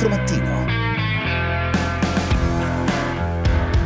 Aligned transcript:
24 0.00 0.08
Mattino. 0.08 0.64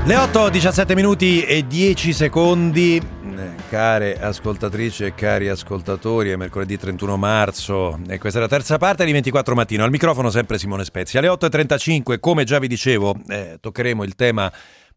Le 0.06 0.16
8, 0.16 0.48
17 0.50 0.94
minuti 0.94 1.42
e 1.42 1.66
10 1.66 2.12
secondi. 2.12 2.96
Eh, 2.96 3.54
care 3.68 4.20
ascoltatrici 4.20 5.04
e 5.04 5.14
cari 5.14 5.48
ascoltatori, 5.48 6.30
è 6.30 6.36
mercoledì 6.36 6.76
31 6.76 7.16
marzo 7.16 7.98
e 8.06 8.18
questa 8.18 8.38
è 8.38 8.42
la 8.42 8.48
terza 8.48 8.78
parte 8.78 9.04
di 9.04 9.10
24 9.10 9.54
mattino. 9.56 9.82
Al 9.82 9.90
microfono 9.90 10.30
sempre 10.30 10.58
Simone 10.58 10.84
Spezia. 10.84 11.18
Alle 11.18 11.30
8.35, 11.30 12.20
come 12.20 12.44
già 12.44 12.60
vi 12.60 12.68
dicevo, 12.68 13.16
eh, 13.28 13.56
toccheremo 13.60 14.04
il 14.04 14.14
tema 14.14 14.52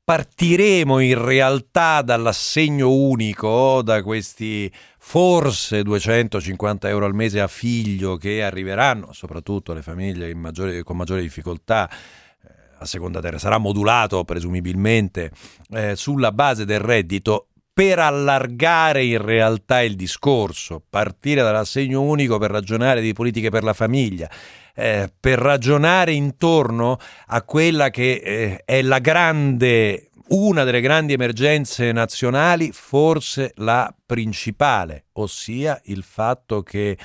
partiremo 0.07 0.99
in 0.99 1.21
realtà 1.21 2.01
dall'assegno 2.01 2.89
unico, 2.89 3.81
da 3.81 4.01
questi 4.01 4.71
forse 5.09 5.83
250 5.83 6.89
euro 6.89 7.05
al 7.05 7.15
mese 7.15 7.39
a 7.39 7.47
figlio 7.47 8.17
che 8.17 8.43
arriveranno 8.43 9.13
soprattutto 9.13 9.71
alle 9.71 9.81
famiglie 9.81 10.35
maggiore, 10.35 10.83
con 10.83 10.97
maggiore 10.97 11.21
difficoltà 11.21 11.89
eh, 11.89 12.49
a 12.79 12.85
seconda 12.85 13.21
terra, 13.21 13.37
sarà 13.37 13.57
modulato 13.57 14.25
presumibilmente 14.25 15.31
eh, 15.69 15.95
sulla 15.95 16.33
base 16.33 16.65
del 16.65 16.81
reddito 16.81 17.47
per 17.71 17.99
allargare 17.99 19.05
in 19.05 19.21
realtà 19.21 19.81
il 19.81 19.95
discorso, 19.95 20.83
partire 20.89 21.41
dall'assegno 21.41 22.01
unico 22.01 22.37
per 22.37 22.51
ragionare 22.51 22.99
di 22.99 23.13
politiche 23.13 23.49
per 23.49 23.63
la 23.63 23.73
famiglia, 23.73 24.29
eh, 24.75 25.09
per 25.17 25.39
ragionare 25.39 26.11
intorno 26.11 26.97
a 27.27 27.43
quella 27.43 27.89
che 27.91 28.21
eh, 28.21 28.61
è 28.65 28.81
la 28.81 28.99
grande, 28.99 30.09
una 30.29 30.63
delle 30.63 30.81
grandi 30.81 31.13
emergenze 31.13 31.91
nazionali, 31.91 32.71
forse 32.71 33.53
la 33.55 33.93
principale, 34.05 35.05
ossia 35.13 35.79
il 35.85 36.03
fatto 36.03 36.63
che 36.63 36.97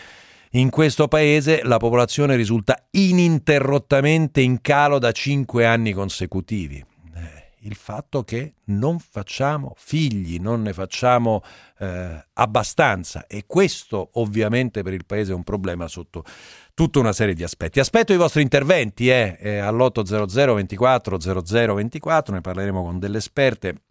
in 0.53 0.71
questo 0.71 1.09
paese 1.09 1.63
la 1.63 1.79
popolazione 1.79 2.37
risulta 2.37 2.87
ininterrottamente 2.91 4.41
in 4.41 4.61
calo 4.61 4.99
da 4.99 5.13
cinque 5.13 5.65
anni 5.65 5.93
consecutivi 5.93 6.85
il 7.63 7.75
fatto 7.75 8.23
che 8.23 8.55
non 8.67 8.99
facciamo 8.99 9.75
figli, 9.77 10.39
non 10.39 10.63
ne 10.63 10.73
facciamo 10.73 11.43
eh, 11.79 12.27
abbastanza 12.35 13.27
e 13.27 13.45
questo 13.47 14.11
ovviamente 14.15 14.83
per 14.83 14.93
il 14.93 15.05
Paese 15.05 15.33
è 15.33 15.35
un 15.35 15.45
problema 15.45 15.89
sotto 15.89 16.25
tutta 16.75 16.99
una 16.99 17.13
serie 17.13 17.35
di 17.35 17.43
aspetti. 17.43 17.81
Aspetto 17.81 18.13
i 18.13 18.17
vostri 18.17 18.43
interventi 18.43 19.11
eh, 19.11 19.37
eh, 19.41 19.59
all'800 19.59 20.55
24 20.55 21.21
00 21.21 21.75
24, 21.75 22.35
ne 22.35 22.41
parleremo 22.41 22.83
con 22.83 22.99
delle 22.99 23.19
esperte 23.19 23.83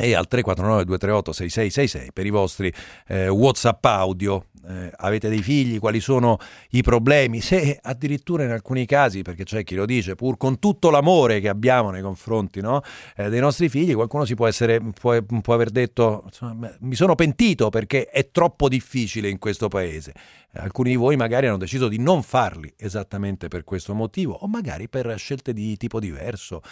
e 0.00 0.14
al 0.14 0.28
349 0.28 0.84
238 0.84 1.32
6666 1.32 2.12
per 2.12 2.26
i 2.26 2.30
vostri 2.30 2.72
eh, 3.08 3.28
WhatsApp 3.28 3.84
audio 3.84 4.44
eh, 4.68 4.92
avete 4.96 5.28
dei 5.28 5.42
figli, 5.42 5.78
quali 5.78 5.98
sono 5.98 6.38
i 6.70 6.82
problemi, 6.82 7.40
se 7.40 7.78
addirittura 7.82 8.44
in 8.44 8.50
alcuni 8.50 8.86
casi, 8.86 9.22
perché 9.22 9.44
c'è 9.44 9.64
chi 9.64 9.74
lo 9.74 9.86
dice, 9.86 10.14
pur 10.14 10.36
con 10.36 10.58
tutto 10.58 10.90
l'amore 10.90 11.40
che 11.40 11.48
abbiamo 11.48 11.90
nei 11.90 12.02
confronti 12.02 12.60
no, 12.60 12.82
eh, 13.16 13.28
dei 13.28 13.40
nostri 13.40 13.68
figli, 13.68 13.94
qualcuno 13.94 14.24
si 14.24 14.34
può, 14.34 14.46
essere, 14.46 14.80
può, 14.80 15.20
può 15.22 15.54
aver 15.54 15.70
detto 15.70 16.22
insomma, 16.26 16.72
mi 16.80 16.94
sono 16.94 17.14
pentito 17.14 17.70
perché 17.70 18.06
è 18.06 18.30
troppo 18.30 18.68
difficile 18.68 19.28
in 19.28 19.38
questo 19.38 19.68
paese. 19.68 20.12
Alcuni 20.52 20.90
di 20.90 20.96
voi 20.96 21.16
magari 21.16 21.46
hanno 21.46 21.58
deciso 21.58 21.88
di 21.88 21.98
non 21.98 22.22
farli 22.22 22.72
esattamente 22.76 23.48
per 23.48 23.64
questo 23.64 23.94
motivo 23.94 24.34
o 24.34 24.48
magari 24.48 24.88
per 24.88 25.14
scelte 25.18 25.52
di 25.52 25.76
tipo 25.76 26.00
diverso. 26.00 26.62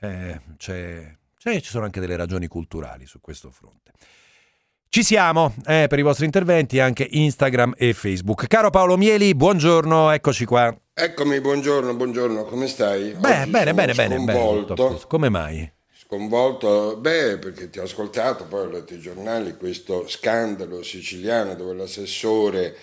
Eh, 0.00 0.40
c'è, 1.46 1.60
ci 1.60 1.70
sono 1.70 1.84
anche 1.84 2.00
delle 2.00 2.16
ragioni 2.16 2.48
culturali 2.48 3.06
su 3.06 3.20
questo 3.20 3.52
fronte. 3.52 3.92
Ci 4.88 5.04
siamo 5.04 5.54
eh, 5.66 5.86
per 5.88 6.00
i 6.00 6.02
vostri 6.02 6.24
interventi 6.24 6.80
anche 6.80 7.06
Instagram 7.08 7.74
e 7.76 7.92
Facebook. 7.92 8.48
Caro 8.48 8.70
Paolo 8.70 8.96
Mieli, 8.96 9.32
buongiorno, 9.32 10.10
eccoci 10.10 10.44
qua. 10.44 10.76
Eccomi, 10.92 11.40
buongiorno, 11.40 11.94
buongiorno, 11.94 12.46
come 12.46 12.66
stai? 12.66 13.12
Beh, 13.12 13.42
Oggi 13.42 13.50
bene, 13.50 13.74
bene, 13.74 13.94
bene, 13.94 14.16
sconvolto. 14.16 14.74
bene. 14.74 15.00
Come 15.06 15.28
mai? 15.28 15.72
Sconvolto, 15.92 16.96
beh, 16.96 17.38
perché 17.38 17.70
ti 17.70 17.78
ho 17.78 17.84
ascoltato, 17.84 18.46
poi 18.46 18.66
ho 18.66 18.70
letto 18.70 18.94
i 18.94 19.00
giornali, 19.00 19.56
questo 19.56 20.08
scandalo 20.08 20.82
siciliano 20.82 21.54
dove 21.54 21.74
l'assessore 21.74 22.74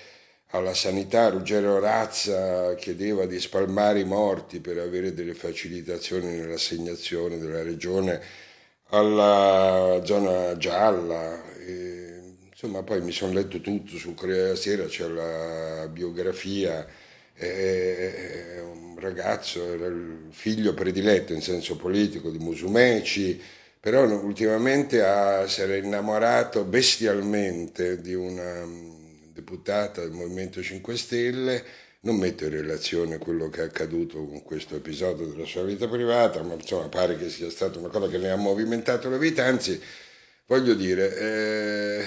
alla 0.52 0.74
sanità 0.74 1.30
Ruggero 1.30 1.80
Razza 1.80 2.76
chiedeva 2.76 3.26
di 3.26 3.40
spalmare 3.42 4.00
i 4.00 4.06
morti 4.06 4.62
per 4.62 4.78
avere 4.78 5.14
delle 5.14 5.34
facilitazioni 5.34 6.28
nell'assegnazione 6.38 7.40
della 7.40 7.64
regione 7.64 8.22
alla 8.94 10.02
zona 10.04 10.56
gialla. 10.58 11.42
E 11.60 11.84
Insomma, 12.64 12.84
poi 12.84 13.02
mi 13.02 13.12
sono 13.12 13.34
letto 13.34 13.60
tutto 13.60 13.98
su 13.98 14.14
Corriere 14.14 14.44
della 14.44 14.56
Sera, 14.56 14.86
c'è 14.86 15.06
la 15.10 15.86
biografia, 15.90 16.88
è 17.34 18.62
un 18.64 18.98
ragazzo, 19.00 19.74
era 19.74 19.88
il 19.88 20.28
figlio 20.30 20.74
prediletto 20.74 21.34
in 21.34 21.42
senso 21.42 21.76
politico 21.76 22.30
di 22.30 22.38
Musumeci, 22.38 23.42
però 23.82 24.06
ultimamente 24.06 25.04
ha, 25.04 25.46
si 25.46 25.60
era 25.62 25.76
innamorato 25.76 26.64
bestialmente 26.64 28.00
di 28.00 28.14
una 28.14 28.66
mm, 28.66 29.34
deputata 29.34 30.00
del 30.00 30.12
Movimento 30.12 30.62
5 30.64 30.96
Stelle, 30.96 31.64
non 32.04 32.18
metto 32.18 32.44
in 32.44 32.52
relazione 32.52 33.18
quello 33.18 33.50
che 33.50 33.62
è 33.62 33.66
accaduto 33.66 34.26
con 34.26 34.44
questo 34.44 34.76
episodio 34.76 35.26
della 35.26 35.46
sua 35.46 35.64
vita 35.64 35.88
privata, 35.88 36.42
ma 36.44 36.54
insomma 36.54 36.88
pare 36.90 37.18
che 37.18 37.30
sia 37.30 37.50
stata 37.50 37.80
una 37.80 37.88
cosa 37.88 38.08
che 38.10 38.18
ne 38.18 38.30
ha 38.30 38.36
movimentato 38.36 39.10
la 39.10 39.18
vita, 39.18 39.46
anzi 39.46 39.80
voglio 40.46 40.74
dire, 40.74 41.18
eh, 41.18 42.06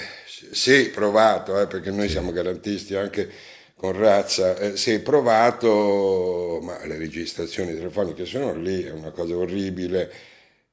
se 0.51 0.89
provato, 0.89 1.59
eh, 1.59 1.67
perché 1.67 1.89
noi 1.91 2.09
siamo 2.09 2.31
garantisti 2.31 2.95
anche 2.95 3.27
con 3.75 3.97
razza, 3.97 4.57
eh, 4.57 4.77
se 4.77 5.01
provato, 5.01 6.59
ma 6.61 6.85
le 6.85 6.97
registrazioni 6.97 7.73
telefoniche 7.73 8.25
sono 8.25 8.53
lì, 8.55 8.83
è 8.83 8.91
una 8.91 9.11
cosa 9.11 9.35
orribile, 9.35 10.11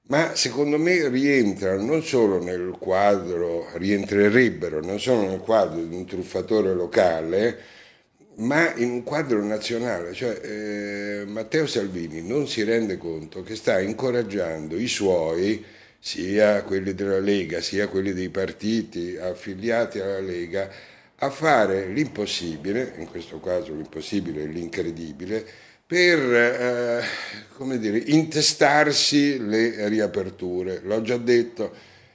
ma 0.09 0.35
secondo 0.35 0.79
me 0.79 1.09
rientrano 1.09 1.83
non 1.83 2.03
solo 2.03 2.43
nel 2.43 2.77
quadro, 2.79 3.69
rientrerebbero 3.77 4.81
non 4.83 5.01
solo 5.01 5.23
nel 5.23 5.41
quadro 5.41 5.83
di 5.83 5.95
un 5.95 6.05
truffatore 6.05 6.75
locale, 6.75 7.73
ma 8.37 8.75
in 8.77 8.91
un 8.91 9.03
quadro 9.03 9.43
nazionale, 9.43 10.13
cioè 10.13 10.41
eh, 10.43 11.25
Matteo 11.27 11.67
Salvini 11.67 12.27
non 12.27 12.49
si 12.49 12.63
rende 12.65 12.97
conto 12.97 13.43
che 13.43 13.55
sta 13.55 13.81
incoraggiando 13.81 14.77
i 14.77 14.89
suoi 14.89 15.65
sia 15.99 16.63
quelli 16.63 16.95
della 16.95 17.19
Lega, 17.19 17.61
sia 17.61 17.89
quelli 17.89 18.13
dei 18.13 18.29
partiti 18.29 19.17
affiliati 19.17 20.01
alla 20.01 20.21
Lega, 20.21 20.69
a 21.17 21.31
fare 21.31 21.87
l'impossibile, 21.89 22.95
in 22.99 23.09
questo 23.09 23.41
caso 23.41 23.73
l'impossibile 23.73 24.43
e 24.43 24.47
l'incredibile, 24.47 25.47
per 25.87 26.19
eh, 26.19 27.79
dire, 27.79 27.99
intestarsi 27.99 29.39
le 29.47 29.89
riaperture. 29.89 30.81
L'ho 30.83 31.01
già 31.03 31.17
detto, 31.17 31.73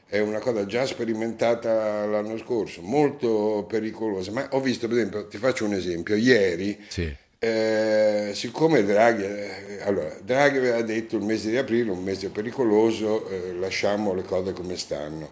è 0.09 0.19
una 0.19 0.39
cosa 0.39 0.65
già 0.65 0.85
sperimentata 0.85 2.05
l'anno 2.05 2.37
scorso, 2.37 2.81
molto 2.81 3.65
pericolosa, 3.69 4.31
ma 4.31 4.47
ho 4.51 4.59
visto, 4.59 4.87
per 4.87 4.97
esempio, 4.97 5.27
ti 5.27 5.37
faccio 5.37 5.65
un 5.65 5.73
esempio, 5.73 6.15
ieri... 6.15 6.77
Sì 6.89 7.27
eh, 7.41 8.31
siccome 8.33 8.83
Draghi, 8.83 9.23
eh, 9.23 9.79
allora, 9.83 10.13
Draghi, 10.21 10.57
aveva 10.57 10.81
detto 10.81 11.15
il 11.15 11.23
mese 11.23 11.49
di 11.49 11.57
aprile, 11.57 11.89
un 11.89 12.03
mese 12.03 12.29
pericoloso, 12.29 13.29
eh, 13.29 13.53
lasciamo 13.53 14.13
le 14.13 14.23
cose 14.23 14.51
come 14.51 14.75
stanno. 14.75 15.31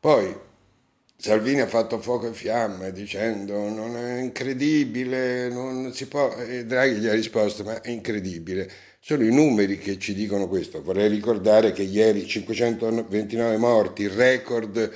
Poi 0.00 0.34
Salvini 1.16 1.60
ha 1.60 1.66
fatto 1.66 2.00
fuoco 2.00 2.28
e 2.28 2.32
fiamme 2.32 2.92
dicendo 2.92 3.68
non 3.68 3.96
è 3.96 4.20
incredibile, 4.20 5.48
non 5.50 5.92
si 5.92 6.06
può, 6.08 6.34
e 6.36 6.64
Draghi 6.64 6.96
gli 6.96 7.06
ha 7.08 7.12
risposto 7.12 7.62
ma 7.62 7.80
è 7.82 7.90
incredibile. 7.90 8.70
Sono 9.06 9.22
i 9.22 9.30
numeri 9.30 9.76
che 9.76 9.98
ci 9.98 10.14
dicono 10.14 10.48
questo. 10.48 10.82
Vorrei 10.82 11.10
ricordare 11.10 11.72
che 11.72 11.82
ieri 11.82 12.26
529 12.26 13.58
morti, 13.58 14.08
record 14.08 14.90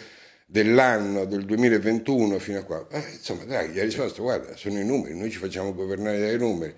dell'anno 0.46 1.26
del 1.26 1.44
2021 1.44 2.38
fino 2.38 2.60
a 2.60 2.62
qua. 2.62 2.86
Eh, 2.90 3.04
insomma, 3.16 3.44
Draghi 3.44 3.78
ha 3.78 3.84
risposto, 3.84 4.22
guarda, 4.22 4.56
sono 4.56 4.80
i 4.80 4.84
numeri, 4.86 5.14
noi 5.14 5.30
ci 5.30 5.36
facciamo 5.36 5.74
governare 5.74 6.20
dai 6.20 6.38
numeri. 6.38 6.72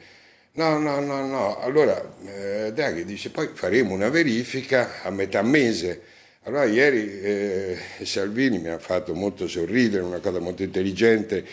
No, 0.55 0.77
no, 0.79 0.99
no, 0.99 1.25
no. 1.25 1.61
Allora 1.61 2.17
eh, 2.25 2.73
Draghi 2.75 3.05
dice, 3.05 3.31
poi 3.31 3.51
faremo 3.53 3.95
una 3.95 4.09
verifica 4.09 5.01
a 5.05 5.11
metà 5.11 5.41
mese. 5.43 6.03
Allora 6.43 6.65
ieri 6.65 7.21
eh, 7.21 7.79
Salvini 8.03 8.59
mi 8.59 8.71
ha 8.71 8.79
fatto 8.81 9.15
molto 9.15 9.47
sorridere, 9.47 10.03
una 10.03 10.19
cosa 10.19 10.41
molto 10.41 10.65
intelligente 10.65 11.47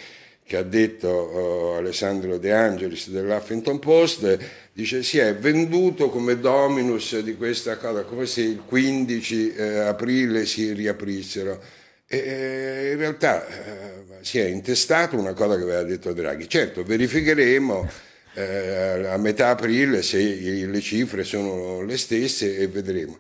che 0.48 0.56
ha 0.56 0.64
detto 0.64 1.10
uh, 1.10 1.78
Alessandro 1.78 2.38
De 2.38 2.54
Angelis 2.54 3.10
dell'Huffington 3.10 3.80
Post, 3.80 4.40
dice 4.72 5.04
si 5.04 5.18
è 5.18 5.36
venduto 5.36 6.10
come 6.10 6.40
dominus 6.40 7.20
di 7.20 7.36
questa 7.36 7.76
cosa, 7.76 8.04
come 8.04 8.26
se 8.26 8.42
il 8.42 8.62
15 8.66 9.54
eh, 9.54 9.78
aprile 9.80 10.46
si 10.46 10.72
riaprissero. 10.72 11.62
E 12.08 12.92
in 12.94 12.98
realtà 12.98 13.46
eh, 13.46 14.06
si 14.22 14.40
è 14.40 14.46
intestato 14.46 15.18
una 15.18 15.34
cosa 15.34 15.58
che 15.58 15.64
aveva 15.64 15.84
detto 15.84 16.14
Draghi. 16.14 16.48
Certo, 16.48 16.86
verificheremo 16.86 17.90
eh, 18.36 19.06
a 19.06 19.18
metà 19.18 19.50
aprile 19.50 20.02
se 20.02 20.18
le 20.18 20.80
cifre 20.80 21.26
sono 21.26 21.82
le 21.82 21.98
stesse 21.98 22.58
e 22.58 22.68
vedremo. 22.68 23.18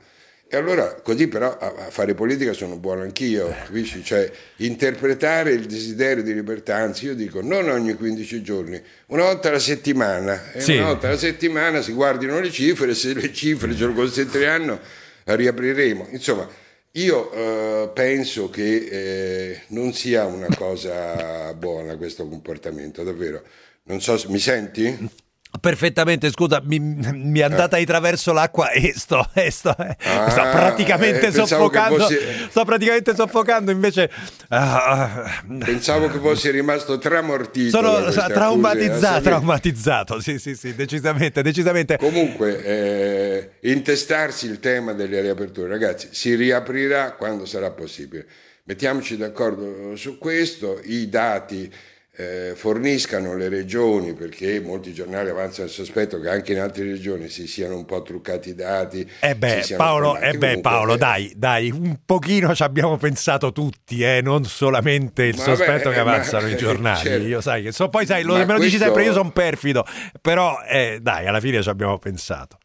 E 0.50 0.56
allora, 0.56 0.94
così 1.02 1.28
però 1.28 1.58
a, 1.58 1.90
fare 1.90 2.14
politica 2.14 2.54
sono 2.54 2.78
buono 2.78 3.02
anch'io, 3.02 3.50
capisci? 3.50 4.02
Cioè, 4.02 4.32
interpretare 4.58 5.52
il 5.52 5.66
desiderio 5.66 6.24
di 6.24 6.34
libertà, 6.34 6.78
anzi 6.78 7.06
io 7.06 7.16
dico 7.16 7.42
non 7.42 7.68
ogni 7.68 7.94
15 7.94 8.42
giorni, 8.42 8.82
una 9.08 9.24
volta 9.24 9.50
alla 9.50 9.60
settimana, 9.60 10.54
e 10.54 10.62
sì. 10.62 10.78
una 10.78 10.86
volta 10.86 11.08
alla 11.08 11.18
settimana 11.18 11.82
si 11.82 11.92
guardino 11.92 12.40
le 12.40 12.50
cifre, 12.50 12.96
se 12.96 13.14
le 13.14 13.34
cifre 13.34 13.76
ce 13.76 13.86
lo 13.86 13.94
consentiranno 13.94 14.80
riapriremo. 15.26 16.08
Insomma, 16.12 16.48
io 16.92 17.32
eh, 17.34 17.92
penso 17.94 18.50
che 18.50 18.76
eh, 18.90 19.62
non 19.68 19.94
sia 19.94 20.26
una 20.26 20.48
cosa 20.56 21.54
buona 21.54 21.98
questo 21.98 22.28
comportamento, 22.28 23.04
davvero. 23.04 23.44
Non 23.84 24.02
so, 24.02 24.22
mi 24.30 24.40
senti? 24.40 25.26
Perfettamente, 25.59 26.30
scusa, 26.31 26.62
mi, 26.63 26.80
mi, 26.80 27.39
è 27.39 27.44
andata 27.44 27.77
di 27.77 27.86
traverso 27.86 28.33
l'acqua 28.33 28.71
e 28.71 28.94
sto, 28.95 29.30
e 29.33 29.51
sto, 29.51 29.75
eh, 29.77 29.95
ah, 30.04 30.30
sto 30.30 30.42
praticamente 30.42 31.27
eh, 31.27 31.31
soffocando. 31.31 32.00
Fossi... 32.00 32.18
Sto 32.50 32.65
praticamente 32.65 33.15
soffocando, 33.15 33.71
invece. 33.71 34.09
Uh, 34.50 35.57
pensavo 35.59 36.09
che 36.09 36.19
fossi 36.19 36.50
rimasto 36.50 36.98
tramortito. 36.98 37.81
Sono 37.81 38.12
traumatizzato, 38.12 39.21
traumatizzato, 39.21 40.19
sì, 40.19 40.39
sì, 40.39 40.56
sì, 40.56 40.75
decisamente, 40.75 41.42
decisamente. 41.42 41.98
Comunque, 41.98 42.63
eh, 42.63 43.50
intestarsi 43.69 44.48
il 44.48 44.60
tema 44.60 44.94
delle 44.94 45.21
riaperture, 45.21 45.68
ragazzi, 45.68 46.10
si 46.12 46.36
riaprirà 46.36 47.13
quando 47.13 47.45
sarà 47.45 47.71
possibile. 47.71 48.25
Mettiamoci 48.63 49.15
d'accordo 49.15 49.95
su 49.95 50.18
questo, 50.18 50.81
i 50.83 51.07
dati 51.07 51.71
eh, 52.19 52.54
forniscano 52.56 53.36
le 53.36 53.48
regioni, 53.48 54.14
perché 54.14 54.60
molti 54.60 54.92
giornali 54.92 55.30
avanzano 55.30 55.68
il 55.68 55.74
sospetto 55.74 56.19
che 56.19 56.30
anche 56.30 56.54
in 56.54 56.60
altre 56.60 56.84
regioni 56.84 57.30
si 57.30 57.46
siano 57.46 57.75
un 57.75 57.86
po' 57.86 58.02
truccati 58.02 58.50
i 58.50 58.56
dati. 58.56 59.08
Eh 59.19 59.36
beh, 59.36 59.75
Paolo, 59.78 60.18
eh 60.18 60.36
beh, 60.36 60.60
Paolo 60.62 60.96
eh, 60.96 60.98
dai, 60.98 61.31
dai, 61.36 61.69
un 61.69 62.00
pochino 62.04 62.56
ci 62.56 62.64
abbiamo 62.64 62.98
pensato 62.98 63.52
tutti, 63.52 64.02
eh, 64.02 64.22
non 64.24 64.46
solamente 64.46 65.25
il 65.25 65.38
sospetto 65.38 65.90
beh, 65.90 65.96
che 65.96 66.02
avanzano 66.02 66.48
ma, 66.48 66.54
i 66.54 66.58
giornali. 66.58 67.00
Certo. 67.08 67.28
Io 67.28 67.40
sai 67.42 67.62
che 67.62 67.72
so, 67.72 67.90
poi 67.90 68.08
sai, 68.08 68.24
lo, 68.24 68.34
me 68.34 68.40
lo 68.40 68.46
questo... 68.46 68.63
dici 68.63 68.78
sempre, 68.78 69.04
io 69.04 69.13
sono 69.13 69.30
perfido, 69.30 69.86
però 70.20 70.58
eh, 70.68 70.98
dai, 71.00 71.28
alla 71.28 71.40
fine 71.40 71.62
ci 71.62 71.70
abbiamo 71.70 72.00
pensato. 72.00 72.58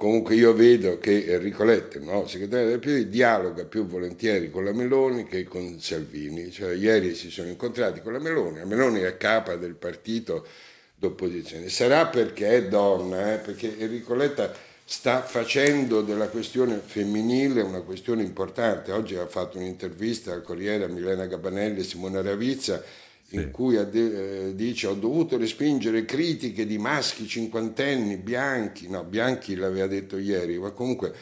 Comunque 0.00 0.34
io 0.34 0.54
vedo 0.54 0.98
che 0.98 1.26
Enrico 1.26 1.62
Letta, 1.62 1.98
no, 2.00 2.26
segretario 2.26 2.68
del 2.68 2.78
PD, 2.78 3.04
dialoga 3.10 3.66
più 3.66 3.84
volentieri 3.84 4.50
con 4.50 4.64
la 4.64 4.72
Meloni 4.72 5.26
che 5.26 5.44
con 5.44 5.78
Salvini. 5.78 6.50
Cioè, 6.50 6.72
ieri 6.72 7.14
si 7.14 7.30
sono 7.30 7.48
incontrati 7.48 8.00
con 8.00 8.14
la 8.14 8.18
Meloni, 8.18 8.60
la 8.60 8.64
Meloni 8.64 9.00
è 9.00 9.18
capa 9.18 9.56
del 9.56 9.74
partito 9.74 10.46
d'opposizione. 10.94 11.68
Sarà 11.68 12.06
perché 12.06 12.48
è 12.48 12.66
donna, 12.66 13.34
eh, 13.34 13.36
perché 13.40 13.78
Enrico 13.78 14.14
Letta 14.14 14.50
sta 14.86 15.20
facendo 15.20 16.00
della 16.00 16.28
questione 16.28 16.80
femminile 16.82 17.60
una 17.60 17.82
questione 17.82 18.22
importante. 18.22 18.92
Oggi 18.92 19.16
ha 19.16 19.26
fatto 19.26 19.58
un'intervista 19.58 20.32
al 20.32 20.40
Corriere 20.40 20.84
a 20.84 20.88
Milena 20.88 21.26
Gabanelli 21.26 21.80
e 21.80 21.84
Simona 21.84 22.22
Ravizza 22.22 22.82
in 23.30 23.50
cui 23.50 23.76
eh, 23.76 24.54
dice 24.54 24.86
ho 24.86 24.94
dovuto 24.94 25.36
respingere 25.36 26.04
critiche 26.04 26.66
di 26.66 26.78
maschi 26.78 27.26
cinquantenni, 27.26 28.16
bianchi, 28.16 28.88
no, 28.88 29.04
bianchi 29.04 29.54
l'aveva 29.54 29.86
detto 29.86 30.18
ieri, 30.18 30.58
ma 30.58 30.70
comunque 30.70 31.12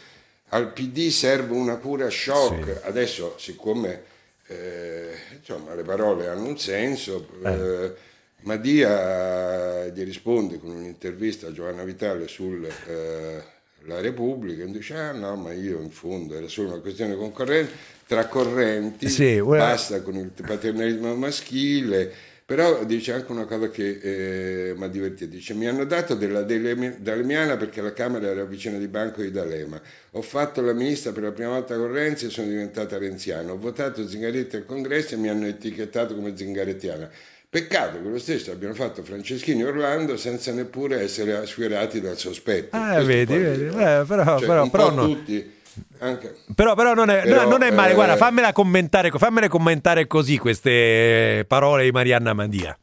al 0.49 0.73
PD 0.73 1.09
serve 1.09 1.55
una 1.55 1.77
cura 1.77 2.09
shock. 2.09 2.65
Sì. 2.65 2.87
Adesso, 2.87 3.35
siccome 3.39 4.03
eh, 4.47 5.13
insomma, 5.39 5.75
le 5.75 5.83
parole 5.83 6.29
hanno 6.29 6.47
un 6.47 6.59
senso, 6.59 7.29
eh. 7.45 7.51
eh 7.51 7.95
Madia 8.43 9.89
gli 9.89 10.05
risponde 10.05 10.59
con 10.59 10.71
un'intervista 10.71 11.49
a 11.49 11.53
Giovanna 11.53 11.83
Vitale 11.83 12.29
sulla 12.29 12.69
eh, 12.87 13.43
Repubblica 13.85 14.63
e 14.63 14.71
dice 14.71 14.95
ah 14.95 15.13
no, 15.13 15.35
ma 15.37 15.53
io 15.53 15.81
in 15.81 15.91
fondo 15.91 16.37
era 16.37 16.47
solo 16.47 16.69
una 16.69 16.81
questione 16.81 17.17
concorrente 17.17 17.97
tra 18.09 18.25
correnti, 18.25 19.07
sì, 19.11 19.39
basta 19.43 20.01
con 20.01 20.17
il 20.17 20.31
paternalismo 20.31 21.15
maschile, 21.15 22.11
però 22.43 22.83
dice 22.85 23.13
anche 23.13 23.31
una 23.31 23.45
cosa 23.45 23.69
che 23.69 23.99
eh, 24.01 24.75
mi 24.75 24.85
ha 24.85 24.89
divertito, 24.89 25.31
dice 25.31 25.53
mi 25.53 25.67
hanno 25.67 25.85
dato 25.85 26.15
della 26.15 26.41
Dalemiana 26.41 27.59
perché 27.59 27.83
la 27.83 27.93
Camera 27.93 28.29
era 28.29 28.45
vicina 28.45 28.79
di 28.79 28.89
Banco 28.89 29.21
di 29.21 29.31
D'Alema, 29.31 29.79
ho 30.13 30.23
fatto 30.23 30.63
la 30.63 30.73
ministra 30.73 31.13
per 31.13 31.25
la 31.25 31.33
prima 31.33 31.51
volta 31.51 31.77
con 31.77 31.93
Renzi 31.93 32.25
e 32.25 32.31
sono 32.31 32.49
diventata 32.49 32.97
renziana, 32.97 33.53
ho 33.53 33.59
votato 33.59 34.09
Zingaretti 34.09 34.57
al 34.57 34.65
congresso 34.65 35.13
e 35.13 35.19
mi 35.19 35.29
hanno 35.29 35.45
etichettato 35.45 36.15
come 36.15 36.35
zingarettiana. 36.35 37.11
Peccato 37.51 38.03
che 38.03 38.09
lo 38.09 38.19
stesso 38.19 38.53
abbiano 38.53 38.75
fatto 38.75 39.03
Franceschini 39.03 39.63
e 39.63 39.65
Orlando 39.65 40.17
senza 40.17 40.53
neppure 40.53 41.01
essere 41.01 41.35
assuerati 41.35 42.01
dal 42.01 42.19
sospetto. 42.19 42.75
Ah, 42.77 43.03
vedi, 43.03 43.37
vedi, 43.37 43.65
eh, 43.65 44.05
però, 44.07 44.39
cioè, 44.39 44.47
però, 44.47 44.69
però 44.69 44.91
no. 44.91 45.07
tutti 45.07 45.57
anche. 45.99 46.37
Però, 46.55 46.75
però, 46.75 46.95
non 46.95 47.11
è, 47.11 47.23
però, 47.23 47.49
non 47.49 47.63
è 47.63 47.71
male, 47.71 47.93
eh, 47.93 47.95
guarda, 47.95 48.17
fammela 48.17 48.53
commentare, 48.53 49.11
fammele 49.11 49.49
commentare 49.49 50.07
così 50.07 50.39
queste 50.39 51.45
parole 51.47 51.85
di 51.85 51.91
Marianna 51.91 52.33
Mandia. 52.33 52.77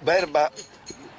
Verba 0.00 0.50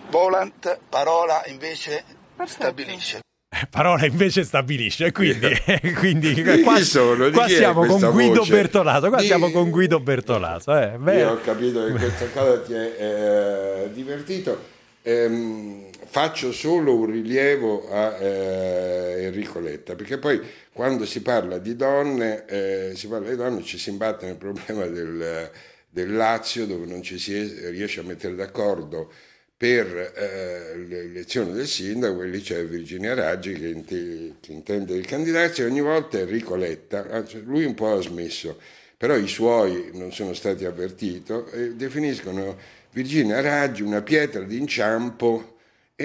volant, 0.10 0.80
parola 0.90 1.44
invece 1.48 2.04
stabilisce. 2.46 3.22
Parola 3.70 4.06
invece 4.06 4.44
stabilisce, 4.44 5.12
quindi, 5.12 5.50
quindi 5.98 6.44
qua, 6.64 6.82
sono, 6.82 7.30
qua 7.30 7.48
siamo 7.48 7.86
con 7.86 8.00
Guido 8.12 8.40
voce? 8.40 8.52
Bertolaso. 8.52 9.10
Qua 9.10 9.20
di... 9.20 9.26
siamo 9.26 9.52
con 9.52 9.70
Guido 9.70 10.00
Bertolaso. 10.00 10.76
Eh, 10.76 10.98
Io 11.18 11.32
ho 11.32 11.40
capito 11.42 11.86
che 11.86 11.92
questa 11.92 12.26
cosa 12.34 12.62
ti 12.62 12.74
è 12.74 12.96
eh, 12.98 13.94
divertito. 13.94 14.72
Ehm, 15.04 15.86
faccio 16.14 16.52
solo 16.52 16.96
un 16.96 17.08
rilievo 17.08 17.90
a 17.90 18.16
eh, 18.20 19.24
Enrico 19.24 19.60
Letta, 19.60 19.96
perché 19.96 20.20
poi 20.20 20.40
quando 20.72 21.08
si 21.08 21.24
parla 21.24 21.58
di 21.58 21.76
donne, 21.76 22.46
eh, 22.46 22.92
si 22.96 23.08
parla 23.08 23.30
di 23.30 23.36
donne, 23.36 23.64
ci 23.64 23.80
si 23.80 23.90
imbatte 23.90 24.28
nel 24.28 24.36
problema 24.36 24.86
del, 24.86 25.50
del 25.90 26.16
Lazio, 26.16 26.68
dove 26.68 26.86
non 26.86 27.02
ci 27.02 27.18
si 27.18 27.68
riesce 27.72 28.02
a 28.02 28.04
mettere 28.04 28.36
d'accordo 28.36 29.12
per 29.58 30.14
eh, 30.16 30.78
l'elezione 30.88 31.52
del 31.52 31.66
sindaco, 31.66 32.22
e 32.22 32.28
lì 32.28 32.42
c'è 32.42 32.64
Virginia 32.64 33.16
Raggi 33.16 33.54
che, 33.54 33.68
int- 33.70 34.40
che 34.40 34.52
intende 34.52 35.02
candidarsi, 35.02 35.64
ogni 35.64 35.82
volta 35.82 36.20
Enrico 36.20 36.56
Letta, 36.56 37.10
anzi, 37.10 37.42
lui 37.42 37.66
un 37.66 37.74
po' 37.74 37.92
ha 37.92 38.00
smesso, 38.00 38.60
però 38.96 39.18
i 39.18 39.28
suoi 39.28 39.90
non 39.94 40.14
sono 40.14 40.36
stati 40.36 40.64
avvertiti 40.64 41.34
e 41.54 41.72
definiscono 41.72 42.56
Virginia 42.92 43.42
Raggi 43.42 43.82
una 43.82 44.04
pietra 44.04 44.44
d'inciampo 44.44 45.53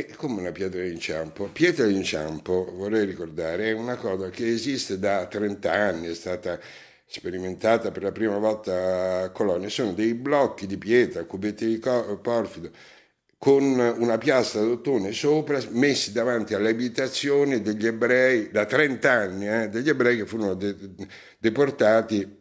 è 0.07 0.15
come 0.15 0.41
una 0.41 0.53
pietra 0.53 0.83
d'inciampo. 0.83 1.49
Pietra 1.53 1.87
d'inciampo, 1.87 2.73
vorrei 2.75 3.05
ricordare, 3.05 3.71
è 3.71 3.73
una 3.73 3.97
cosa 3.97 4.31
che 4.31 4.49
esiste 4.49 4.99
da 4.99 5.27
30 5.27 5.73
anni, 5.73 6.09
è 6.09 6.15
stata 6.15 6.59
sperimentata 7.07 7.91
per 7.91 8.03
la 8.03 8.13
prima 8.13 8.39
volta 8.39 9.23
a 9.23 9.31
Colonia. 9.31 9.69
Sono 9.69 9.93
dei 9.93 10.15
blocchi 10.15 10.67
di 10.67 10.77
pietra, 10.79 11.25
cubetti 11.25 11.67
di 11.67 11.79
porfido, 12.23 12.71
con 13.39 13.63
una 13.63 14.19
piastra 14.19 14.61
d'ottone 14.63 15.13
sopra, 15.13 15.61
messi 15.71 16.13
davanti 16.13 16.55
alle 16.55 16.71
abitazioni 16.71 17.63
degli 17.63 17.87
ebrei, 17.87 18.51
da 18.51 18.67
30 18.67 19.11
anni, 19.13 19.49
eh, 19.49 19.69
degli 19.69 19.89
ebrei 19.89 20.17
che 20.17 20.27
furono 20.27 20.55
de- 20.55 20.77
deportati 21.39 22.37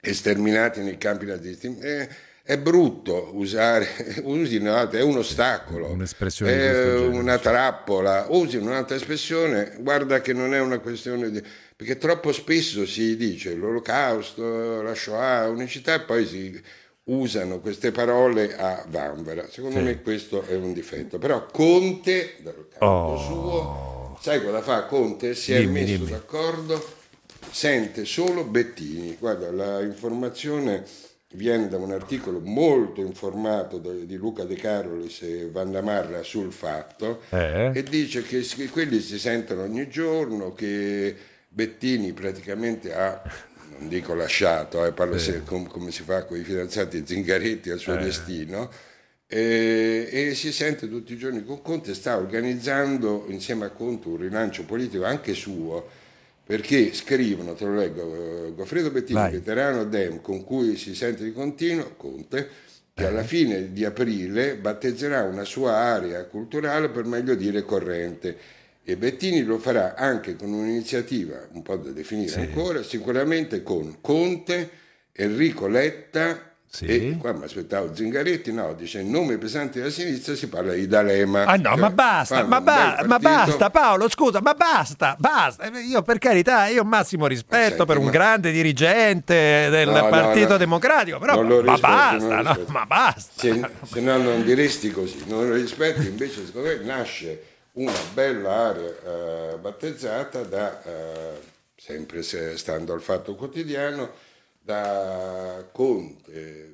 e 0.00 0.14
sterminati 0.14 0.80
nei 0.82 0.98
campi 0.98 1.26
nazisti. 1.26 1.76
Eh, 1.78 2.08
è 2.46 2.56
brutto 2.58 3.30
usare, 3.32 3.88
usi 4.22 4.54
un'altra, 4.54 5.00
è 5.00 5.02
un 5.02 5.16
ostacolo, 5.16 5.88
un'espressione 5.88 6.52
è 6.52 6.96
una 6.96 7.38
trappola, 7.38 8.26
usi 8.28 8.56
un'altra 8.56 8.94
espressione, 8.94 9.74
guarda 9.80 10.20
che 10.20 10.32
non 10.32 10.54
è 10.54 10.60
una 10.60 10.78
questione 10.78 11.32
di... 11.32 11.42
perché 11.74 11.98
troppo 11.98 12.30
spesso 12.30 12.86
si 12.86 13.16
dice 13.16 13.52
l'olocausto, 13.56 14.80
la 14.80 14.94
Shoah, 14.94 15.48
unicità 15.48 15.94
e 15.94 16.00
poi 16.02 16.24
si 16.24 16.62
usano 17.06 17.58
queste 17.58 17.90
parole 17.90 18.56
a 18.56 18.84
vanvera. 18.90 19.48
Secondo 19.50 19.78
sì. 19.78 19.84
me 19.84 20.00
questo 20.00 20.44
è 20.46 20.54
un 20.54 20.72
difetto. 20.72 21.18
Però 21.18 21.46
Conte, 21.46 22.36
dal 22.42 22.68
canto 22.70 22.86
oh. 22.86 23.18
suo, 23.18 24.18
sai 24.20 24.40
cosa 24.40 24.62
fa 24.62 24.84
Conte? 24.84 25.34
Si 25.34 25.52
dimmi, 25.52 25.80
è 25.80 25.82
messo 25.82 25.96
dimmi. 25.96 26.10
d'accordo, 26.10 26.94
sente 27.50 28.04
solo 28.04 28.44
Bettini. 28.44 29.16
Guarda, 29.18 29.50
la 29.50 29.80
informazione 29.82 30.84
viene 31.36 31.68
da 31.68 31.76
un 31.76 31.92
articolo 31.92 32.40
molto 32.40 33.02
informato 33.02 33.78
di 33.78 34.16
Luca 34.16 34.44
De 34.44 34.56
Carolis 34.56 35.22
e 35.22 35.50
Vanda 35.50 35.82
Marra 35.82 36.22
sul 36.22 36.50
fatto 36.50 37.20
eh. 37.30 37.70
e 37.74 37.82
dice 37.82 38.22
che 38.22 38.42
quelli 38.70 39.00
si 39.00 39.18
sentono 39.18 39.62
ogni 39.62 39.88
giorno, 39.88 40.54
che 40.54 41.14
Bettini 41.48 42.12
praticamente 42.12 42.94
ha, 42.94 43.22
non 43.78 43.88
dico 43.88 44.14
lasciato, 44.14 44.84
eh, 44.84 44.92
parlo 44.92 45.16
eh. 45.16 45.18
Se, 45.18 45.42
com, 45.44 45.66
come 45.66 45.90
si 45.90 46.02
fa 46.02 46.24
con 46.24 46.38
i 46.38 46.42
fidanzati 46.42 47.04
Zingaretti 47.06 47.70
al 47.70 47.78
suo 47.78 47.94
eh. 47.98 48.02
destino, 48.02 48.70
e, 49.28 50.08
e, 50.10 50.34
si 50.34 50.52
sente 50.52 50.88
tutti 50.88 51.12
i 51.12 51.18
giorni 51.18 51.44
con 51.44 51.60
Conte, 51.60 51.94
sta 51.94 52.16
organizzando 52.16 53.26
insieme 53.28 53.66
a 53.66 53.70
Conte 53.70 54.08
un 54.08 54.18
rilancio 54.18 54.64
politico 54.64 55.04
anche 55.04 55.34
suo 55.34 56.04
perché 56.46 56.94
scrivono, 56.94 57.54
te 57.54 57.64
lo 57.64 57.74
leggo, 57.74 58.54
Goffredo 58.54 58.92
Bettini, 58.92 59.18
Vai. 59.18 59.32
veterano 59.32 59.84
Dem, 59.84 60.20
con 60.20 60.44
cui 60.44 60.76
si 60.76 60.94
sente 60.94 61.24
di 61.24 61.32
continuo, 61.32 61.94
Conte, 61.96 62.48
che 62.94 63.04
alla 63.04 63.22
eh. 63.22 63.24
fine 63.24 63.72
di 63.72 63.84
aprile 63.84 64.56
battezzerà 64.56 65.24
una 65.24 65.44
sua 65.44 65.72
area 65.72 66.24
culturale, 66.26 66.88
per 66.88 67.04
meglio 67.04 67.34
dire 67.34 67.62
corrente, 67.62 68.38
E 68.88 68.96
Bettini 68.96 69.42
lo 69.42 69.58
farà 69.58 69.96
anche 69.96 70.36
con 70.36 70.52
un'iniziativa 70.52 71.48
un 71.54 71.62
po' 71.62 71.74
da 71.74 71.90
definire 71.90 72.28
Sì. 72.28 72.38
ancora, 72.38 72.84
sicuramente 72.84 73.64
con 73.64 73.98
Conte, 74.00 74.70
Enrico 75.10 75.66
Letta 75.66 76.55
Sì. 76.76 76.84
e 77.12 77.16
qua 77.16 77.32
mi 77.32 77.44
aspettavo 77.44 77.94
Zingaretti, 77.94 78.52
no, 78.52 78.74
dice 78.74 79.00
in 79.00 79.10
nome 79.10 79.38
pesante 79.38 79.78
della 79.78 79.90
sinistra 79.90 80.34
si 80.34 80.46
parla 80.48 80.74
di 80.74 80.86
D'Alema. 80.86 81.44
Ah 81.44 81.56
no, 81.56 81.70
Cioè, 81.70 81.76
ma 81.78 81.90
basta, 81.90 82.44
ma, 82.44 82.60
ba- 82.60 83.02
ma 83.06 83.18
basta 83.18 83.70
Paolo, 83.70 84.10
scusa, 84.10 84.42
ma 84.42 84.52
basta, 84.52 85.16
basta. 85.18 85.66
Io 85.78 86.02
per 86.02 86.18
carità, 86.18 86.66
io 86.66 86.82
ho 86.82 86.84
massimo 86.84 87.26
rispetto 87.26 87.68
senti, 87.76 87.84
per 87.86 87.96
un 87.96 88.04
ma- 88.04 88.10
grande 88.10 88.50
dirigente 88.52 89.68
del 89.70 89.88
No, 89.88 90.08
Partito 90.10 90.48
no. 90.50 90.56
Democratico, 90.58 91.18
però 91.18 91.40
lo 91.40 91.62
ma 91.62 91.78
basta, 91.78 92.42
no, 92.42 92.58
ma 92.68 92.84
basta. 92.84 93.32
Se, 93.40 93.70
se 93.84 94.00
no 94.00 94.18
non 94.18 94.44
diresti 94.44 94.90
così, 94.90 95.22
non 95.28 95.48
lo 95.48 95.54
rispetti, 95.54 96.06
invece 96.06 96.44
secondo 96.44 96.68
me 96.68 96.76
nasce 96.84 97.42
una 97.72 97.92
bella 98.12 98.50
area 98.52 98.88
eh, 99.52 99.56
battezzata 99.58 100.42
da, 100.42 100.82
eh, 100.84 101.40
sempre 101.74 102.22
se- 102.22 102.58
stando 102.58 102.92
al 102.92 103.00
fatto 103.00 103.34
quotidiano, 103.34 104.10
da 104.66 105.62
Conte, 105.70 106.65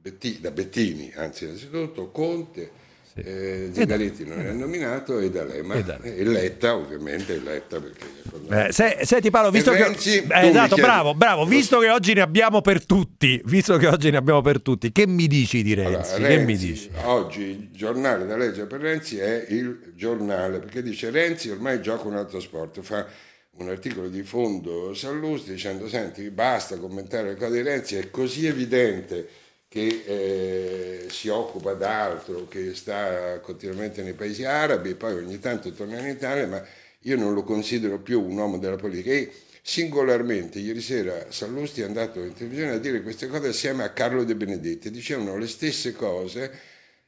Betti- 0.00 0.38
da 0.40 0.50
Bettini, 0.50 1.12
anzi 1.14 1.44
innanzitutto 1.44 2.10
Conte, 2.10 2.70
eh, 3.16 3.68
Zingaretti 3.72 4.24
non 4.24 4.40
è 4.40 4.50
nominato 4.52 5.18
e 5.18 5.30
D'Alema 5.30 5.74
E 5.74 5.82
D'Alema. 5.82 6.14
e 6.16 6.24
Letta 6.24 6.76
ovviamente 6.76 7.38
Letta 7.38 7.80
perché. 7.80 8.06
Eh, 8.68 8.72
se- 8.72 8.98
senti 9.02 9.28
Paolo, 9.30 9.50
visto 9.50 9.72
E 9.72 9.76
che 9.76 9.82
Renzi, 9.82 10.26
Eh, 10.26 10.48
esatto, 10.48 10.76
bravo, 10.76 11.14
bravo, 11.14 11.44
visto 11.44 11.80
che 11.80 11.90
oggi 11.90 12.14
ne 12.14 12.22
abbiamo 12.22 12.62
per 12.62 12.86
tutti, 12.86 13.42
visto 13.44 13.76
che 13.76 13.88
oggi 13.88 14.10
ne 14.10 14.16
abbiamo 14.16 14.40
per 14.40 14.62
tutti, 14.62 14.90
che 14.90 15.06
mi 15.06 15.26
dici 15.26 15.62
di 15.62 15.74
Renzi? 15.74 16.14
Allora, 16.14 16.28
che 16.28 16.38
mi 16.38 16.46
Renzi, 16.54 16.66
dici? 16.66 16.90
Oggi 17.02 17.42
il 17.42 17.68
giornale 17.72 18.24
da 18.26 18.36
leggere 18.38 18.66
per 18.66 18.80
Renzi 18.80 19.18
è 19.18 19.44
il 19.50 19.92
giornale, 19.96 20.60
perché 20.60 20.82
dice 20.82 21.10
Renzi 21.10 21.50
ormai 21.50 21.82
gioca 21.82 22.08
un 22.08 22.14
altro 22.16 22.40
sport, 22.40 22.80
fa 22.80 23.06
un 23.56 23.68
articolo 23.68 24.08
di 24.08 24.22
fondo 24.22 24.94
Sallusti 24.94 25.50
dicendo 25.50 25.86
senti 25.88 26.30
basta 26.30 26.78
commentare 26.78 27.30
le 27.30 27.36
cose 27.36 27.52
di 27.56 27.62
Renzi, 27.62 27.96
è 27.96 28.08
così 28.08 28.46
evidente 28.46 29.28
che 29.70 31.04
eh, 31.04 31.06
si 31.10 31.28
occupa 31.28 31.74
d'altro, 31.74 32.48
che 32.48 32.74
sta 32.74 33.38
continuamente 33.38 34.02
nei 34.02 34.14
paesi 34.14 34.42
arabi, 34.44 34.96
poi 34.96 35.14
ogni 35.14 35.38
tanto 35.38 35.70
torna 35.70 36.00
in 36.00 36.08
Italia, 36.08 36.48
ma 36.48 36.64
io 37.02 37.16
non 37.16 37.34
lo 37.34 37.44
considero 37.44 38.00
più 38.00 38.20
un 38.20 38.36
uomo 38.36 38.58
della 38.58 38.74
politica. 38.74 39.12
E 39.12 39.30
singolarmente, 39.62 40.58
ieri 40.58 40.80
sera 40.80 41.30
Sallusti 41.30 41.82
è 41.82 41.84
andato 41.84 42.20
in 42.20 42.34
televisione 42.34 42.72
a 42.72 42.78
dire 42.78 43.00
queste 43.00 43.28
cose 43.28 43.48
assieme 43.48 43.84
a 43.84 43.90
Carlo 43.90 44.24
De 44.24 44.34
Benedetti, 44.34 44.90
dicevano 44.90 45.38
le 45.38 45.46
stesse 45.46 45.92
cose 45.92 46.50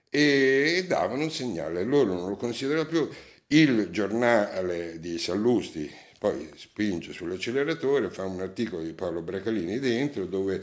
e 0.08 0.84
davano 0.86 1.24
un 1.24 1.32
segnale, 1.32 1.82
loro 1.82 2.14
non 2.14 2.28
lo 2.28 2.36
considerano 2.36 2.86
più. 2.86 3.08
Il 3.48 3.88
giornale 3.90 5.00
di 5.00 5.18
Sallusti 5.18 5.90
poi 6.16 6.48
spinge 6.54 7.12
sull'acceleratore, 7.12 8.08
fa 8.08 8.22
un 8.22 8.40
articolo 8.40 8.84
di 8.84 8.92
Paolo 8.92 9.20
Bracalini 9.20 9.80
dentro 9.80 10.26
dove 10.26 10.62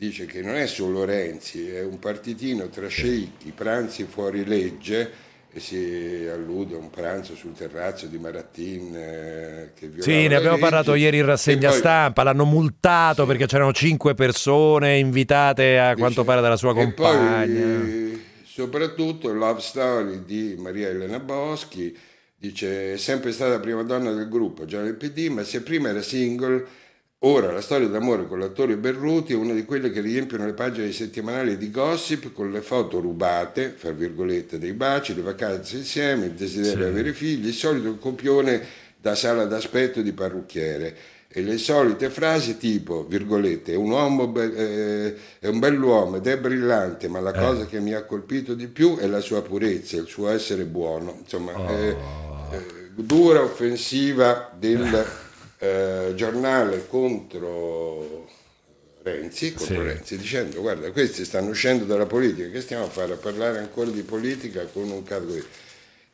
dice 0.00 0.24
che 0.24 0.40
non 0.40 0.54
è 0.56 0.66
solo 0.66 1.04
Renzi, 1.04 1.68
è 1.68 1.82
un 1.84 1.98
partitino 1.98 2.70
tra 2.70 2.88
sceicchi, 2.88 3.52
pranzi 3.54 4.04
fuori 4.04 4.46
legge 4.46 5.10
e 5.52 5.60
si 5.60 6.26
allude 6.32 6.74
a 6.76 6.78
un 6.78 6.88
pranzo 6.88 7.34
sul 7.34 7.52
terrazzo 7.52 8.06
di 8.06 8.16
Marattin 8.16 8.94
eh, 8.96 9.70
che 9.78 9.90
Sì, 9.98 10.26
ne 10.26 10.36
abbiamo 10.36 10.56
legge. 10.56 10.60
parlato 10.70 10.94
ieri 10.94 11.18
in 11.18 11.26
rassegna 11.26 11.68
poi- 11.68 11.78
stampa, 11.78 12.22
l'hanno 12.22 12.46
multato 12.46 13.26
perché 13.26 13.44
c'erano 13.44 13.74
cinque 13.74 14.14
persone 14.14 14.96
invitate 14.96 15.78
a 15.78 15.94
quanto 15.96 16.20
Dice- 16.20 16.24
pare 16.24 16.40
dalla 16.40 16.56
sua 16.56 16.72
compagna. 16.72 17.78
poi, 17.78 18.24
soprattutto 18.46 19.30
Love 19.34 19.60
Story 19.60 20.24
di 20.24 20.54
Maria 20.56 20.88
Elena 20.88 21.18
Boschi 21.18 21.94
dice 22.36 22.94
è 22.94 22.96
sempre 22.96 23.32
stata 23.32 23.50
la 23.50 23.60
prima 23.60 23.82
donna 23.82 24.12
del 24.12 24.28
gruppo 24.30 24.64
già 24.64 24.80
nel 24.80 24.94
PD 24.94 25.28
ma 25.28 25.42
se 25.44 25.60
prima 25.62 25.90
era 25.90 26.00
single 26.00 26.64
ora 27.20 27.52
la 27.52 27.60
storia 27.60 27.88
d'amore 27.88 28.26
con 28.26 28.38
l'attore 28.38 28.76
Berruti 28.76 29.32
è 29.32 29.36
una 29.36 29.52
di 29.52 29.64
quelle 29.64 29.90
che 29.90 30.00
riempiono 30.00 30.46
le 30.46 30.54
pagine 30.54 30.90
settimanali 30.90 31.56
di 31.56 31.70
gossip 31.70 32.32
con 32.32 32.50
le 32.50 32.60
foto 32.60 32.98
rubate 32.98 33.74
fra 33.76 33.90
virgolette 33.90 34.58
dei 34.58 34.72
baci 34.72 35.14
le 35.14 35.22
vacanze 35.22 35.76
insieme 35.76 36.26
il 36.26 36.32
desiderio 36.32 36.84
di 36.84 36.90
avere 36.90 37.12
figli 37.12 37.48
il 37.48 37.54
solito 37.54 37.96
copione 37.96 38.88
da 39.00 39.14
sala 39.14 39.44
d'aspetto 39.46 40.02
di 40.02 40.12
parrucchiere. 40.12 40.96
E 41.32 41.42
le 41.42 41.58
solite 41.58 42.10
frasi 42.10 42.58
tipo, 42.58 43.06
virgolette, 43.08 43.72
è 43.72 43.76
un 43.76 43.90
uomo, 43.90 44.26
be- 44.26 44.52
eh, 44.52 45.16
è 45.38 45.46
un 45.46 45.60
bell'uomo 45.60 46.16
ed 46.16 46.26
è 46.26 46.36
brillante, 46.36 47.06
ma 47.06 47.20
la 47.20 47.32
cosa 47.32 47.66
che 47.66 47.78
mi 47.78 47.94
ha 47.94 48.02
colpito 48.02 48.54
di 48.54 48.66
più 48.66 48.98
è 48.98 49.06
la 49.06 49.20
sua 49.20 49.40
purezza, 49.40 49.96
il 49.96 50.08
suo 50.08 50.28
essere 50.28 50.64
buono. 50.64 51.18
Insomma, 51.20 51.52
eh, 51.68 51.96
eh, 52.50 52.64
dura 52.94 53.42
offensiva 53.42 54.50
del 54.58 55.06
eh, 55.60 56.12
giornale 56.14 56.86
contro 56.88 58.28
Renzi, 59.02 59.52
contro 59.52 59.74
Sì. 59.76 59.82
Renzi, 59.82 60.16
dicendo 60.18 60.60
guarda, 60.60 60.90
questi 60.90 61.24
stanno 61.24 61.50
uscendo 61.50 61.84
dalla 61.84 62.06
politica, 62.06 62.50
che 62.50 62.60
stiamo 62.60 62.84
a 62.84 62.88
fare? 62.88 63.12
A 63.12 63.16
parlare 63.16 63.58
ancora 63.58 63.90
di 63.90 64.02
politica 64.02 64.64
con 64.66 64.90
un 64.90 65.02
caso 65.02 65.26
così. 65.26 65.44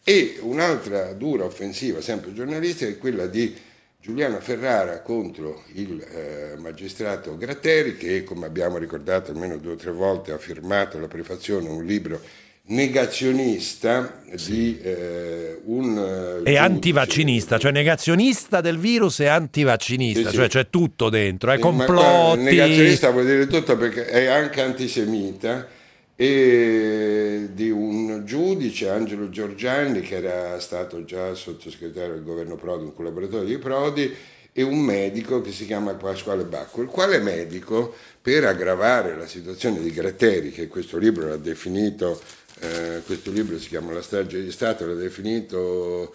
E 0.05 0.39
un'altra 0.41 1.13
dura 1.15 1.45
offensiva, 1.45 2.01
sempre 2.01 2.33
giornalistica, 2.33 2.91
è 2.91 2.99
quella 2.99 3.27
di 3.27 3.57
Giuliano 4.01 4.39
Ferrara 4.39 5.01
contro 5.01 5.65
il 5.73 6.01
eh, 6.01 6.55
magistrato 6.59 7.37
Gratteri, 7.37 7.97
che 7.97 8.23
come 8.23 8.47
abbiamo 8.47 8.79
ricordato 8.79 9.33
almeno 9.33 9.59
due 9.59 9.73
o 9.73 9.77
tre 9.77 9.91
volte 9.91 10.31
ha 10.31 10.39
firmato 10.39 11.01
la 11.01 11.09
prefazione 11.09 11.69
un 11.69 11.85
libro 11.85 12.21
negazionista 12.69 14.23
di 14.47 14.79
eh, 14.83 15.61
un... 15.65 15.97
eh, 16.45 16.51
E 16.51 16.57
giudice. 16.57 16.59
antivaccinista, 16.59 17.59
cioè 17.59 17.73
negazionista 17.73 18.61
del 18.61 18.79
virus 18.79 19.21
e 19.21 19.27
antivaccinista, 19.27 20.21
Sì, 20.23 20.29
sì. 20.31 20.35
cioè 20.35 20.49
c'è 20.49 20.71
tutto 20.71 21.09
dentro, 21.09 21.51
è 21.53 21.59
ma 21.59 21.71
guarda, 21.71 21.85
complotti. 21.85 22.43
negazionista 22.43 23.11
vuol 23.11 23.27
dire 23.27 23.47
tutto 23.47 23.77
perché 23.77 24.07
è 24.07 24.27
anche 24.27 24.61
antisemita 24.63 25.69
e 26.17 27.49
di 27.53 27.71
un 27.71 28.23
giudice, 28.25 28.89
Angelo 28.89 29.29
Giorgiani, 29.29 30.01
che 30.01 30.17
era 30.17 30.59
stato 30.61 31.05
già 31.05 31.35
sottosegretario 31.35 32.15
del 32.15 32.25
governo 32.25 32.57
Prodi, 32.57 32.85
un 32.85 32.95
collaboratore 32.95 33.45
di 33.45 33.59
Prodi, 33.59 34.15
e 34.53 34.63
un 34.63 34.79
medico 34.79 35.43
che 35.43 35.53
si 35.53 35.67
chiama 35.67 35.93
Pasquale 35.93 36.45
Bacco, 36.45 36.81
il 36.81 36.89
quale 36.89 37.19
medico, 37.19 37.95
per 38.23 38.45
aggravare 38.45 39.15
la 39.15 39.27
situazione 39.27 39.81
di 39.83 39.91
Gratteri, 39.91 40.51
che 40.51 40.67
questo 40.69 40.97
libro 40.97 41.29
l'ha 41.29 41.37
definito, 41.37 42.19
eh, 42.61 43.03
questo 43.05 43.31
libro 43.31 43.59
si 43.59 43.69
chiama 43.69 43.93
La 43.93 44.03
strage 44.03 44.43
di 44.43 44.51
Stato, 44.51 44.87
l'ha 44.87 44.95
definito 44.95 46.15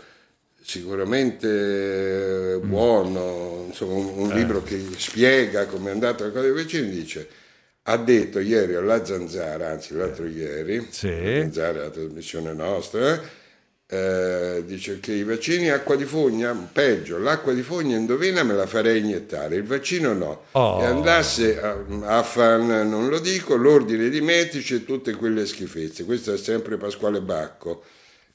sicuramente 0.63 2.59
buono, 2.63 3.65
insomma 3.67 3.93
un, 3.93 4.13
un 4.17 4.29
libro 4.29 4.61
che 4.63 4.79
spiega 4.97 5.65
come 5.65 5.89
è 5.89 5.93
andata 5.93 6.25
la 6.25 6.31
cosa 6.31 6.51
vicini, 6.51 6.89
dice 6.89 7.27
ha 7.85 7.97
detto 7.97 8.39
ieri 8.39 8.75
alla 8.75 9.03
Zanzara, 9.03 9.69
anzi 9.71 9.95
l'altro 9.95 10.27
ieri, 10.27 10.87
Sì. 10.91 11.07
la 11.09 11.39
Zanzara 11.41 11.81
la 11.83 11.89
trasmissione 11.89 12.53
nostra, 12.53 13.19
eh, 13.93 14.63
dice 14.65 15.01
che 15.01 15.11
i 15.11 15.23
vaccini 15.25 15.69
acqua 15.69 15.97
di 15.97 16.05
fogna, 16.05 16.53
peggio, 16.53 17.17
l'acqua 17.17 17.51
di 17.51 17.61
fogna 17.61 17.97
indovina 17.97 18.41
me 18.41 18.53
la 18.53 18.65
farei 18.65 18.99
iniettare, 18.99 19.57
il 19.57 19.65
vaccino 19.65 20.13
no. 20.13 20.43
Oh. 20.51 20.79
E 20.79 20.85
andasse 20.85 21.59
a, 21.59 21.77
a 22.05 22.23
fan, 22.23 22.87
non 22.87 23.09
lo 23.09 23.19
dico, 23.19 23.55
l'ordine 23.55 24.07
di 24.07 24.21
medici 24.21 24.75
e 24.75 24.85
tutte 24.85 25.13
quelle 25.15 25.45
schifezze. 25.45 26.05
Questo 26.05 26.33
è 26.33 26.37
sempre 26.37 26.77
Pasquale 26.77 27.19
Bacco. 27.19 27.83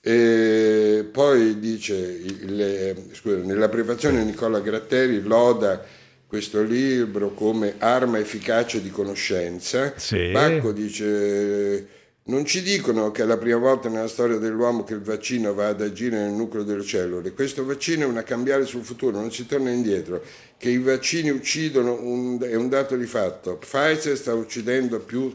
E 0.02 1.08
poi 1.10 1.58
dice, 1.58 1.94
il- 1.94 2.94
scusa, 3.12 3.36
nella 3.38 3.70
prefazione 3.70 4.24
Nicola 4.24 4.60
Gratteri 4.60 5.22
loda 5.22 5.82
questo 6.26 6.62
libro 6.62 7.32
come 7.32 7.76
arma 7.78 8.18
efficace 8.18 8.82
di 8.82 8.90
conoscenza. 8.90 9.94
Sì. 9.96 10.32
Bacco 10.32 10.72
dice, 10.72 11.95
non 12.28 12.44
ci 12.44 12.62
dicono 12.62 13.12
che 13.12 13.22
è 13.22 13.24
la 13.24 13.36
prima 13.36 13.58
volta 13.58 13.88
nella 13.88 14.08
storia 14.08 14.38
dell'uomo 14.38 14.82
che 14.82 14.94
il 14.94 15.00
vaccino 15.00 15.54
va 15.54 15.68
ad 15.68 15.80
agire 15.80 16.18
nel 16.18 16.32
nucleo 16.32 16.64
delle 16.64 16.82
cellule. 16.82 17.32
Questo 17.32 17.64
vaccino 17.64 18.02
è 18.02 18.06
una 18.06 18.24
cambiale 18.24 18.64
sul 18.64 18.82
futuro, 18.82 19.18
non 19.18 19.30
si 19.30 19.46
torna 19.46 19.70
indietro. 19.70 20.22
Che 20.58 20.68
i 20.68 20.78
vaccini 20.78 21.30
uccidono 21.30 22.00
un- 22.00 22.40
è 22.40 22.56
un 22.56 22.68
dato 22.68 22.96
di 22.96 23.06
fatto. 23.06 23.56
Pfizer 23.58 24.16
sta 24.16 24.34
uccidendo 24.34 24.98
più 24.98 25.32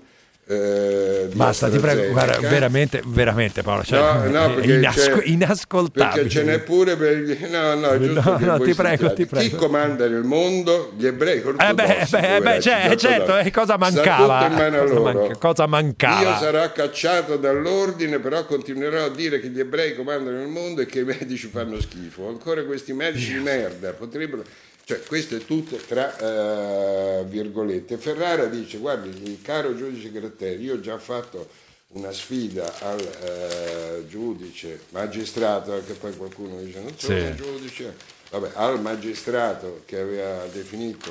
eh, 0.48 1.30
Basta, 1.34 1.70
ti 1.70 1.78
prego, 1.80 2.12
guarda, 2.12 2.40
veramente, 2.40 3.02
veramente 3.06 3.62
Paolo, 3.62 3.84
cioè, 3.84 4.00
No, 4.28 4.48
no, 4.48 4.54
perché 4.56 4.74
inasco- 4.74 5.22
inascoltabile. 5.24 6.14
Perché 6.16 6.30
ce 6.30 6.44
n'è 6.44 6.60
pure 6.60 6.98
per 6.98 7.18
gli... 7.20 7.38
No, 7.50 7.76
no, 7.76 7.98
giusto 8.00 8.38
No, 8.38 8.38
no, 8.40 8.60
ti 8.60 8.74
prego, 8.74 9.14
ti 9.14 9.26
prego. 9.26 9.48
Chi 9.50 9.56
comanda 9.56 10.08
nel 10.08 10.24
mondo? 10.24 10.92
Gli 10.98 11.06
ebrei 11.06 11.38
Eh 11.40 11.44
beh, 11.44 11.74
beh, 11.74 11.74
beh, 11.74 12.20
poveracci, 12.20 12.62
cioè, 12.62 12.96
certo, 12.98 13.22
ortodossi. 13.22 13.48
eh, 13.48 13.52
cosa 13.52 13.78
mancava? 13.78 14.50
Cosa 14.50 15.00
manca- 15.00 15.38
cosa 15.38 15.66
mancava? 15.68 16.20
Dio 16.20 16.36
sarà 16.38 16.72
cacciato 16.72 17.38
dall'ordine, 17.38 18.20
però 18.20 18.44
continuerò 18.46 19.06
a 19.06 19.10
dire 19.10 19.40
che 19.40 19.48
gli 19.48 19.60
ebrei 19.60 19.96
comandano 19.96 20.42
il 20.42 20.48
mondo 20.50 20.82
e 20.82 20.86
che 20.86 21.00
i 21.00 21.04
medici 21.06 21.48
fanno 21.48 21.80
schifo. 21.80 22.28
Ancora 22.28 22.64
questi 22.64 22.92
medici 22.94 23.34
di 23.34 23.40
merda 23.40 23.92
potrebbero... 23.94 24.44
Cioè, 24.92 25.04
questo 25.04 25.38
è 25.38 25.46
tutto 25.46 25.78
tra 25.78 26.18
eh, 26.18 27.24
virgolette. 27.24 27.96
Ferrara 27.96 28.48
dice, 28.48 28.78
guardi, 28.78 29.40
caro 29.42 29.74
giudice 29.74 30.12
Gratteri, 30.12 30.64
io 30.64 30.74
ho 30.74 30.80
già 30.82 30.98
fatto 30.98 31.48
una 31.94 32.12
sfida 32.12 32.78
al 32.80 33.00
eh, 33.00 34.06
giudice, 34.10 34.82
magistrato, 34.90 35.72
perché 35.72 35.94
poi 35.94 36.14
qualcuno 36.18 36.60
dice 36.60 36.82
non 36.82 36.94
sono 36.98 37.18
sì. 37.18 37.36
giudice, 37.36 37.94
vabbè, 38.32 38.50
al 38.56 38.82
magistrato 38.82 39.84
che 39.86 39.98
aveva 39.98 40.44
definito 40.52 41.10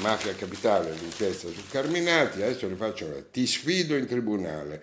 mafia 0.00 0.34
capitale 0.34 0.90
l'inchiesta 0.90 1.46
su 1.46 1.62
Carminati, 1.70 2.42
adesso 2.42 2.66
le 2.66 2.74
faccio 2.74 3.04
una, 3.04 3.22
ti 3.30 3.46
sfido 3.46 3.94
in 3.94 4.06
tribunale, 4.08 4.82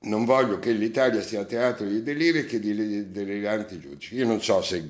non 0.00 0.24
voglio 0.24 0.58
che 0.58 0.72
l'Italia 0.72 1.22
sia 1.22 1.44
teatro 1.44 1.86
di 1.86 2.02
deliri 2.02 2.40
e 2.40 2.46
che 2.46 2.60
di 2.60 3.10
deliranti 3.10 3.80
giudici. 3.80 4.14
Io 4.14 4.26
non 4.26 4.42
so 4.42 4.62
se 4.62 4.86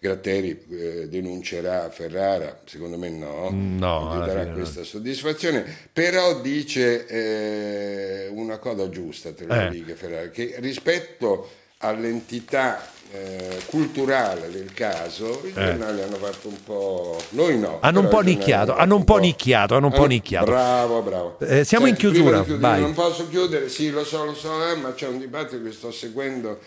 Gratteri 0.00 0.64
eh, 0.70 1.08
denuncerà 1.08 1.88
Ferrara, 1.90 2.62
secondo 2.64 2.98
me 2.98 3.10
no, 3.10 3.50
no 3.50 4.04
non 4.04 4.22
gli 4.22 4.26
darà 4.26 4.46
questa 4.46 4.80
no. 4.80 4.86
soddisfazione, 4.86 5.64
però 5.92 6.40
dice 6.40 7.06
eh, 7.06 8.28
una 8.28 8.58
cosa 8.58 8.88
giusta, 8.88 9.32
te 9.32 9.44
lo 9.44 9.54
eh. 9.54 9.68
dico 9.70 9.94
Ferrara, 9.94 10.30
che 10.30 10.56
rispetto 10.58 11.48
all'entità 11.78 12.94
eh, 13.10 13.60
culturale 13.66 14.50
del 14.50 14.72
caso, 14.72 15.42
i 15.44 15.48
eh. 15.48 15.52
giornali 15.52 16.02
hanno 16.02 16.16
fatto 16.16 16.48
un 16.48 16.62
po'. 16.62 17.20
Noi 17.30 17.58
no. 17.58 17.78
Hanno 17.80 18.00
un 18.00 18.08
po' 18.08 18.20
nicchiato, 18.20 18.74
hanno 18.74 18.96
un 18.96 19.04
po' 19.04 19.18
nicchiato, 19.18 19.76
hanno 19.76 19.86
un 19.86 19.92
po' 19.92 20.06
nicchiato. 20.06 20.46
Bravo, 20.46 21.02
bravo. 21.02 21.38
Eh, 21.40 21.64
siamo 21.64 21.86
Senti, 21.86 22.06
in 22.06 22.12
chiusura. 22.12 22.42
Chiudere, 22.42 22.80
non 22.80 22.94
posso 22.94 23.28
chiudere, 23.28 23.68
sì, 23.68 23.90
lo 23.90 24.04
so, 24.04 24.24
lo 24.24 24.34
so, 24.34 24.68
eh, 24.70 24.76
ma 24.76 24.92
c'è 24.94 25.06
un 25.06 25.18
dibattito 25.18 25.62
che 25.62 25.72
sto 25.72 25.90
seguendo 25.90 26.58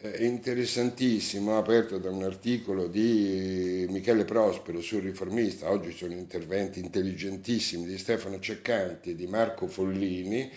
eh, 0.00 0.24
interessantissimo, 0.24 1.56
aperto 1.56 1.98
da 1.98 2.10
un 2.10 2.22
articolo 2.22 2.86
di 2.86 3.86
Michele 3.88 4.24
Prospero 4.24 4.80
sul 4.80 5.02
riformista. 5.02 5.70
Oggi 5.70 5.92
sono 5.92 6.12
interventi 6.12 6.80
intelligentissimi 6.80 7.86
di 7.86 7.98
Stefano 7.98 8.38
Ceccanti 8.38 9.10
e 9.10 9.14
di 9.14 9.26
Marco 9.26 9.66
Follini 9.66 10.50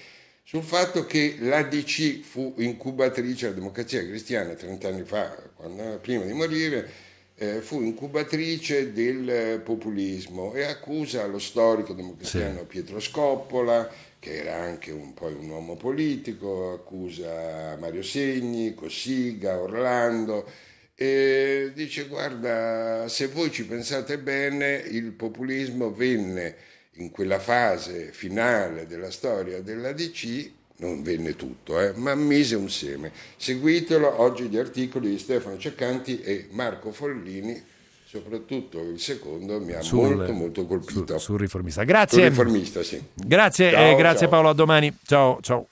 sul 0.50 0.64
fatto 0.64 1.06
che 1.06 1.36
l'ADC 1.42 2.22
fu 2.22 2.56
incubatrice 2.58 3.46
della 3.46 3.60
democrazia 3.60 4.04
cristiana 4.04 4.56
30 4.56 4.88
anni 4.88 5.04
fa, 5.04 5.32
quando, 5.54 6.00
prima 6.02 6.24
di 6.24 6.34
morire, 6.34 6.90
eh, 7.36 7.62
fu 7.62 7.84
incubatrice 7.84 8.92
del 8.92 9.62
populismo 9.64 10.56
e 10.56 10.64
accusa 10.64 11.28
lo 11.28 11.38
storico 11.38 11.94
democristiano 11.94 12.62
sì. 12.62 12.66
Pietro 12.66 13.00
Scoppola, 13.00 13.88
che 14.18 14.38
era 14.38 14.56
anche 14.56 14.90
un, 14.90 15.14
poi 15.14 15.34
un 15.34 15.50
uomo 15.50 15.76
politico, 15.76 16.74
accusa 16.74 17.78
Mario 17.80 18.02
Segni, 18.02 18.74
Cossiga, 18.74 19.62
Orlando, 19.62 20.50
e 20.96 21.70
dice 21.76 22.08
guarda, 22.08 23.08
se 23.08 23.28
voi 23.28 23.52
ci 23.52 23.68
pensate 23.68 24.18
bene, 24.18 24.84
il 24.90 25.12
populismo 25.12 25.94
venne 25.94 26.56
in 27.00 27.12
quella 27.12 27.40
fase 27.40 28.12
finale 28.12 28.86
della 28.86 29.12
storia 29.12 29.62
della 29.62 29.92
DC 29.92 30.52
non 30.78 31.02
venne 31.02 31.36
tutto, 31.36 31.80
eh, 31.80 31.92
ma 31.96 32.16
mise 32.16 32.56
un 32.56 32.70
seme. 32.70 33.12
Seguitelo 33.36 34.22
oggi 34.22 34.48
gli 34.48 34.58
articoli 34.58 35.10
di 35.10 35.18
Stefano 35.18 35.58
Ceccanti 35.58 36.22
e 36.22 36.48
Marco 36.52 36.92
Follini, 36.92 37.62
soprattutto 38.06 38.82
il 38.82 39.00
secondo 39.00 39.60
mi 39.60 39.74
ha 39.74 39.82
sul, 39.82 40.16
molto 40.16 40.32
molto 40.32 40.66
colpito. 40.66 41.06
Sul, 41.06 41.20
sul 41.20 41.40
riformista. 41.40 41.84
Grazie. 41.84 42.20
Sul 42.20 42.30
riformista, 42.30 42.84
sì. 42.84 43.02
Grazie, 43.14 43.72
ciao, 43.72 43.92
eh, 43.92 43.96
grazie 43.96 44.20
ciao. 44.20 44.30
Paolo, 44.30 44.50
a 44.50 44.54
domani. 44.54 44.98
Ciao, 45.06 45.40
ciao. 45.42 45.68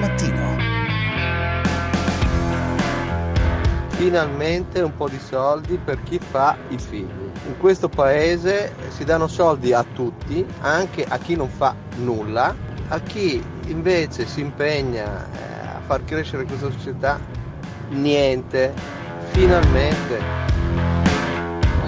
mattino 0.00 0.57
finalmente 3.98 4.80
un 4.80 4.94
po' 4.94 5.08
di 5.08 5.18
soldi 5.18 5.76
per 5.76 6.00
chi 6.04 6.20
fa 6.20 6.56
i 6.68 6.78
figli. 6.78 7.30
In 7.48 7.58
questo 7.58 7.88
paese 7.88 8.72
si 8.90 9.04
danno 9.04 9.26
soldi 9.26 9.72
a 9.72 9.84
tutti, 9.92 10.46
anche 10.60 11.04
a 11.04 11.18
chi 11.18 11.34
non 11.34 11.48
fa 11.48 11.74
nulla, 11.96 12.54
a 12.86 13.00
chi 13.00 13.44
invece 13.66 14.24
si 14.24 14.40
impegna 14.40 15.04
eh, 15.04 15.66
a 15.66 15.80
far 15.84 16.04
crescere 16.04 16.44
questa 16.44 16.70
società, 16.70 17.18
niente, 17.88 18.72
finalmente. 19.30 20.36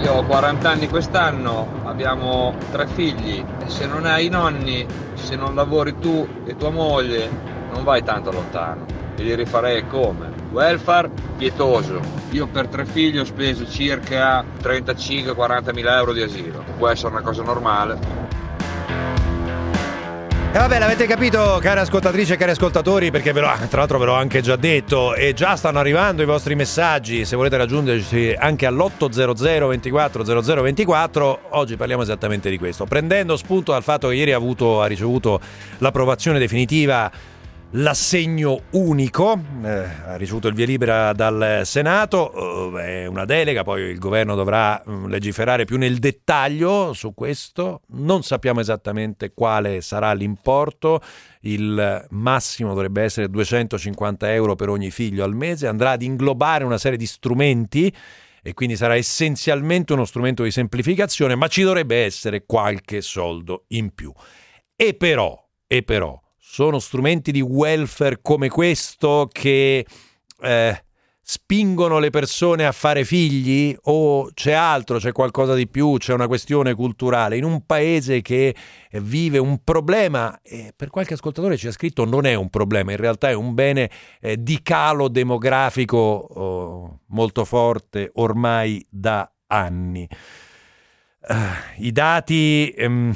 Io 0.01 0.11
ho 0.11 0.25
40 0.25 0.69
anni 0.69 0.89
quest'anno, 0.89 1.65
abbiamo 1.85 2.53
tre 2.71 2.87
figli 2.87 3.41
e 3.63 3.69
se 3.69 3.85
non 3.85 4.05
hai 4.05 4.25
i 4.25 4.29
nonni, 4.29 4.85
se 5.13 5.37
non 5.37 5.55
lavori 5.55 5.97
tu 5.99 6.27
e 6.43 6.57
tua 6.57 6.71
moglie, 6.71 7.29
non 7.71 7.85
vai 7.85 8.03
tanto 8.03 8.31
lontano. 8.31 8.85
E 9.15 9.23
li 9.23 9.33
rifarei 9.33 9.87
come? 9.87 10.40
Welfare 10.51 11.09
pietoso. 11.37 11.99
Io 12.31 12.47
per 12.47 12.67
tre 12.67 12.85
figli 12.85 13.17
ho 13.17 13.25
speso 13.25 13.67
circa 13.67 14.43
35-40 14.61 15.73
mila 15.73 15.97
euro 15.97 16.13
di 16.13 16.21
asilo. 16.21 16.63
Può 16.77 16.89
essere 16.89 17.09
una 17.09 17.21
cosa 17.21 17.41
normale. 17.41 18.29
E 20.53 20.57
vabbè, 20.57 20.79
l'avete 20.79 21.05
capito, 21.05 21.59
care 21.61 21.79
ascoltatrici 21.79 22.33
e 22.33 22.35
cari 22.35 22.51
ascoltatori, 22.51 23.09
perché 23.09 23.31
ve 23.31 23.39
lo, 23.39 23.47
tra 23.69 23.79
l'altro 23.79 23.97
ve 23.97 24.03
l'ho 24.03 24.15
anche 24.15 24.41
già 24.41 24.57
detto, 24.57 25.15
e 25.15 25.31
già 25.33 25.55
stanno 25.55 25.79
arrivando 25.79 26.23
i 26.23 26.25
vostri 26.25 26.55
messaggi, 26.55 27.23
se 27.23 27.37
volete 27.37 27.55
raggiungerci 27.55 28.35
anche 28.37 28.65
all'800 28.65 29.69
24 29.69 30.23
0024, 30.43 31.39
oggi 31.51 31.77
parliamo 31.77 32.01
esattamente 32.03 32.49
di 32.49 32.57
questo, 32.57 32.83
prendendo 32.83 33.37
spunto 33.37 33.71
dal 33.71 33.81
fatto 33.81 34.09
che 34.09 34.15
ieri 34.15 34.33
ha, 34.33 34.35
avuto, 34.35 34.81
ha 34.81 34.87
ricevuto 34.87 35.39
l'approvazione 35.77 36.37
definitiva 36.37 37.09
l'assegno 37.71 38.63
unico, 38.71 39.39
eh, 39.63 39.69
ha 40.05 40.15
ricevuto 40.15 40.47
il 40.47 40.53
via 40.53 40.65
libera 40.65 41.13
dal 41.13 41.61
Senato, 41.63 42.77
eh, 42.77 43.03
è 43.03 43.05
una 43.05 43.25
delega, 43.25 43.63
poi 43.63 43.83
il 43.83 43.97
governo 43.97 44.35
dovrà 44.35 44.81
mh, 44.83 44.91
mm, 44.91 45.05
legiferare 45.05 45.65
più 45.65 45.77
nel 45.77 45.97
dettaglio 45.97 46.93
su 46.93 47.13
questo, 47.13 47.81
non 47.93 48.23
sappiamo 48.23 48.59
esattamente 48.59 49.33
quale 49.33 49.81
sarà 49.81 50.11
l'importo, 50.13 51.01
il 51.41 52.05
massimo 52.09 52.73
dovrebbe 52.73 53.03
essere 53.03 53.29
250 53.29 54.33
euro 54.33 54.55
per 54.55 54.69
ogni 54.69 54.91
figlio 54.91 55.23
al 55.23 55.35
mese, 55.35 55.67
andrà 55.67 55.91
ad 55.91 56.01
inglobare 56.01 56.63
una 56.65 56.77
serie 56.77 56.97
di 56.97 57.05
strumenti 57.05 57.93
e 58.43 58.53
quindi 58.53 58.75
sarà 58.75 58.95
essenzialmente 58.95 59.93
uno 59.93 60.05
strumento 60.05 60.43
di 60.43 60.51
semplificazione, 60.51 61.35
ma 61.35 61.47
ci 61.47 61.61
dovrebbe 61.61 62.03
essere 62.03 62.45
qualche 62.45 63.01
soldo 63.01 63.65
in 63.69 63.93
più. 63.93 64.11
E 64.75 64.93
però, 64.95 65.37
e 65.67 65.83
però, 65.83 66.20
sono 66.51 66.79
strumenti 66.79 67.31
di 67.31 67.39
welfare 67.39 68.19
come 68.21 68.49
questo 68.49 69.29
che 69.31 69.85
eh, 70.41 70.83
spingono 71.21 71.97
le 71.97 72.09
persone 72.09 72.65
a 72.65 72.73
fare 72.73 73.05
figli 73.05 73.73
o 73.83 74.29
c'è 74.33 74.51
altro, 74.51 74.97
c'è 74.97 75.13
qualcosa 75.13 75.53
di 75.55 75.69
più, 75.69 75.95
c'è 75.95 76.11
una 76.11 76.27
questione 76.27 76.73
culturale? 76.73 77.37
In 77.37 77.45
un 77.45 77.65
paese 77.65 78.21
che 78.21 78.53
vive 78.91 79.37
un 79.37 79.63
problema, 79.63 80.41
e 80.41 80.73
per 80.75 80.89
qualche 80.89 81.13
ascoltatore 81.13 81.55
ci 81.55 81.67
ha 81.67 81.71
scritto 81.71 82.03
non 82.03 82.25
è 82.25 82.33
un 82.33 82.49
problema, 82.49 82.91
in 82.91 82.97
realtà 82.97 83.29
è 83.29 83.33
un 83.33 83.53
bene 83.53 83.89
eh, 84.19 84.35
di 84.37 84.61
calo 84.61 85.07
demografico 85.07 85.97
oh, 85.97 86.99
molto 87.07 87.45
forte 87.45 88.11
ormai 88.15 88.85
da 88.89 89.31
anni. 89.47 90.05
Uh, 91.29 91.33
I 91.77 91.91
dati... 91.93 92.75
Um, 92.77 93.15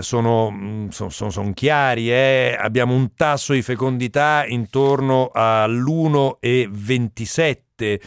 sono, 0.00 0.50
mm, 0.50 0.88
sono, 0.88 1.10
sono, 1.10 1.52
chiari, 1.52 2.10
eh? 2.10 2.56
abbiamo 2.58 2.94
un 2.94 3.14
tasso 3.14 3.52
di 3.52 3.62
fecondità 3.62 4.44
intorno 4.46 5.30
all'1,27. 5.32 8.00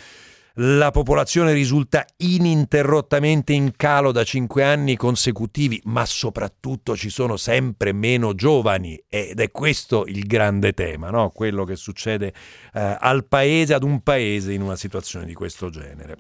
La 0.61 0.91
popolazione 0.91 1.53
risulta 1.53 2.05
ininterrottamente 2.17 3.53
in 3.53 3.71
calo 3.77 4.11
da 4.11 4.25
cinque 4.25 4.65
anni 4.65 4.97
consecutivi, 4.97 5.79
ma 5.85 6.05
soprattutto 6.05 6.97
ci 6.97 7.09
sono 7.09 7.37
sempre 7.37 7.93
meno 7.93 8.35
giovani 8.35 9.01
ed 9.07 9.39
è 9.39 9.51
questo 9.51 10.05
il 10.05 10.25
grande 10.25 10.73
tema, 10.73 11.11
no? 11.11 11.29
quello 11.29 11.63
che 11.63 11.77
succede 11.77 12.33
eh, 12.73 12.97
al 12.99 13.25
paese, 13.25 13.73
ad 13.73 13.83
un 13.83 14.01
paese 14.01 14.51
in 14.51 14.61
una 14.61 14.75
situazione 14.75 15.25
di 15.25 15.33
questo 15.33 15.69
genere. 15.69 16.17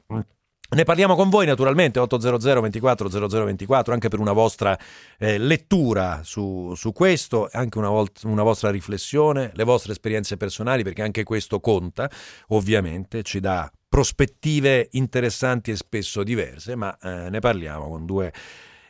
Ne 0.71 0.83
parliamo 0.83 1.15
con 1.15 1.29
voi 1.29 1.47
naturalmente 1.47 1.97
800 1.97 2.61
24 2.61 3.09
0024 3.09 3.91
anche 3.91 4.07
per 4.07 4.19
una 4.19 4.33
vostra 4.33 4.77
eh, 5.17 5.39
lettura 5.39 6.21
su, 6.23 6.73
su, 6.75 6.91
questo, 6.91 7.49
anche 7.51 7.79
una, 7.79 7.89
volt- 7.89 8.21
una, 8.25 8.43
vostra 8.43 8.69
riflessione, 8.69 9.49
le 9.55 9.63
vostre 9.63 9.93
esperienze 9.93 10.37
personali 10.37 10.83
perché 10.83 11.01
anche 11.01 11.23
questo 11.23 11.59
conta, 11.59 12.07
ovviamente 12.49 13.23
ci 13.23 13.39
dà 13.39 13.71
prospettive 13.89 14.89
interessanti 14.91 15.71
e 15.71 15.75
spesso 15.75 16.21
diverse, 16.21 16.75
ma 16.75 16.95
eh, 17.01 17.31
ne 17.31 17.39
parliamo 17.39 17.89
con 17.89 18.05
due 18.05 18.31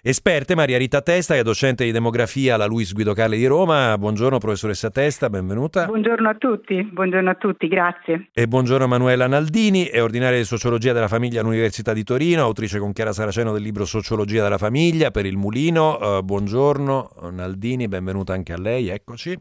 Esperte 0.01 0.55
Maria 0.55 0.77
Rita 0.77 1.01
Testa, 1.01 1.33
che 1.33 1.41
è 1.41 1.43
docente 1.43 1.83
di 1.83 1.91
demografia 1.91 2.55
alla 2.55 2.65
Luis 2.65 2.93
Guido 2.93 3.13
Carli 3.13 3.37
di 3.37 3.45
Roma. 3.45 3.97
Buongiorno 3.97 4.37
professoressa 4.37 4.89
Testa, 4.89 5.29
benvenuta. 5.29 5.87
Buongiorno 5.87 6.29
a 6.29 6.35
tutti, 6.35 6.81
buongiorno 6.83 7.29
a 7.29 7.35
tutti, 7.35 7.67
grazie. 7.67 8.29
E 8.31 8.47
buongiorno 8.47 8.87
Manuela 8.87 9.27
Naldini, 9.27 9.87
è 9.87 10.01
ordinaria 10.01 10.37
di 10.37 10.45
sociologia 10.45 10.93
della 10.93 11.09
famiglia 11.09 11.41
all'Università 11.41 11.91
di 11.91 12.05
Torino, 12.05 12.43
autrice 12.43 12.79
con 12.79 12.93
Chiara 12.93 13.11
Saraceno 13.11 13.51
del 13.51 13.61
libro 13.61 13.83
Sociologia 13.83 14.41
della 14.41 14.57
famiglia 14.57 15.11
per 15.11 15.25
il 15.25 15.35
Mulino. 15.35 15.97
Uh, 15.97 16.23
buongiorno 16.23 17.09
Naldini, 17.31 17.89
benvenuta 17.89 18.31
anche 18.31 18.53
a 18.53 18.57
lei, 18.57 18.87
eccoci. 18.87 19.37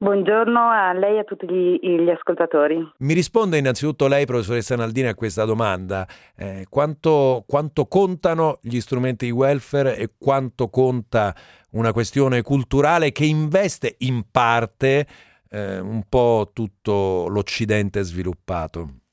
Buongiorno 0.00 0.60
a 0.60 0.92
lei 0.92 1.16
e 1.16 1.18
a 1.18 1.24
tutti 1.24 1.44
gli, 1.44 1.76
gli, 1.80 2.08
ascoltatori. 2.08 2.78
Mi 2.98 3.14
risponde 3.14 3.58
innanzitutto 3.58 4.06
lei, 4.06 4.26
professoressa 4.26 4.76
Naldini, 4.76 5.08
a 5.08 5.16
questa 5.16 5.44
domanda. 5.44 6.06
Eh, 6.36 6.66
quanto, 6.68 7.42
quanto, 7.48 7.86
contano 7.86 8.60
gli 8.62 8.78
strumenti 8.78 9.24
di 9.24 9.32
welfare 9.32 9.96
e 9.96 10.10
quanto 10.16 10.68
conta 10.68 11.34
una 11.72 11.92
questione 11.92 12.42
culturale 12.42 13.10
che 13.10 13.24
investe 13.24 13.96
in 13.98 14.22
parte 14.30 15.04
eh, 15.50 15.80
un 15.80 16.04
po' 16.08 16.50
tutto 16.52 17.26
l'Occidente 17.28 18.00
sviluppato? 18.02 19.07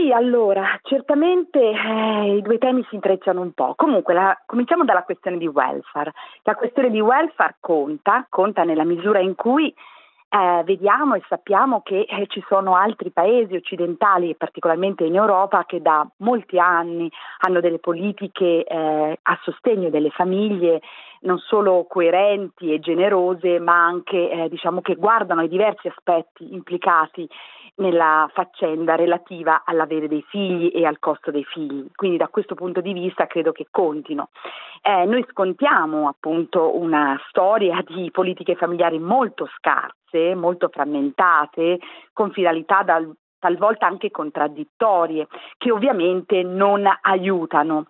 Sì, 0.00 0.10
allora, 0.12 0.78
certamente 0.82 1.60
eh, 1.60 2.36
i 2.36 2.40
due 2.40 2.56
temi 2.56 2.82
si 2.88 2.94
intrecciano 2.94 3.42
un 3.42 3.52
po'. 3.52 3.74
Comunque, 3.76 4.14
la, 4.14 4.34
cominciamo 4.46 4.82
dalla 4.82 5.02
questione 5.02 5.36
di 5.36 5.46
welfare. 5.46 6.12
La 6.44 6.54
questione 6.54 6.88
di 6.88 7.00
welfare 7.00 7.56
conta, 7.60 8.26
conta 8.30 8.64
nella 8.64 8.84
misura 8.84 9.18
in 9.18 9.34
cui 9.34 9.68
eh, 9.68 10.62
vediamo 10.64 11.16
e 11.16 11.22
sappiamo 11.28 11.82
che 11.82 12.06
eh, 12.08 12.24
ci 12.28 12.42
sono 12.48 12.76
altri 12.76 13.10
paesi 13.10 13.54
occidentali, 13.54 14.34
particolarmente 14.36 15.04
in 15.04 15.16
Europa, 15.16 15.64
che 15.66 15.82
da 15.82 16.08
molti 16.18 16.58
anni 16.58 17.10
hanno 17.40 17.60
delle 17.60 17.78
politiche 17.78 18.64
eh, 18.64 19.18
a 19.20 19.38
sostegno 19.42 19.90
delle 19.90 20.10
famiglie 20.10 20.80
non 21.22 21.36
solo 21.38 21.84
coerenti 21.86 22.72
e 22.72 22.78
generose, 22.78 23.58
ma 23.58 23.84
anche 23.84 24.30
eh, 24.30 24.48
diciamo 24.48 24.80
che 24.80 24.94
guardano 24.94 25.42
ai 25.42 25.48
diversi 25.48 25.88
aspetti 25.88 26.54
implicati 26.54 27.28
nella 27.76 28.28
faccenda 28.32 28.94
relativa 28.94 29.62
all'avere 29.64 30.08
dei 30.08 30.24
figli 30.28 30.70
e 30.74 30.84
al 30.84 30.98
costo 30.98 31.30
dei 31.30 31.44
figli. 31.44 31.86
Quindi 31.94 32.16
da 32.16 32.28
questo 32.28 32.54
punto 32.54 32.80
di 32.80 32.92
vista 32.92 33.26
credo 33.26 33.52
che 33.52 33.66
contino. 33.70 34.28
Eh, 34.82 35.04
noi 35.04 35.24
scontiamo 35.30 36.08
appunto 36.08 36.78
una 36.78 37.20
storia 37.28 37.82
di 37.86 38.10
politiche 38.10 38.54
familiari 38.54 38.98
molto 38.98 39.48
scarse, 39.56 40.34
molto 40.34 40.68
frammentate, 40.68 41.78
con 42.12 42.32
finalità 42.32 42.82
dal, 42.82 43.12
talvolta 43.38 43.86
anche 43.86 44.10
contraddittorie, 44.10 45.26
che 45.58 45.70
ovviamente 45.70 46.42
non 46.42 46.86
aiutano 47.02 47.86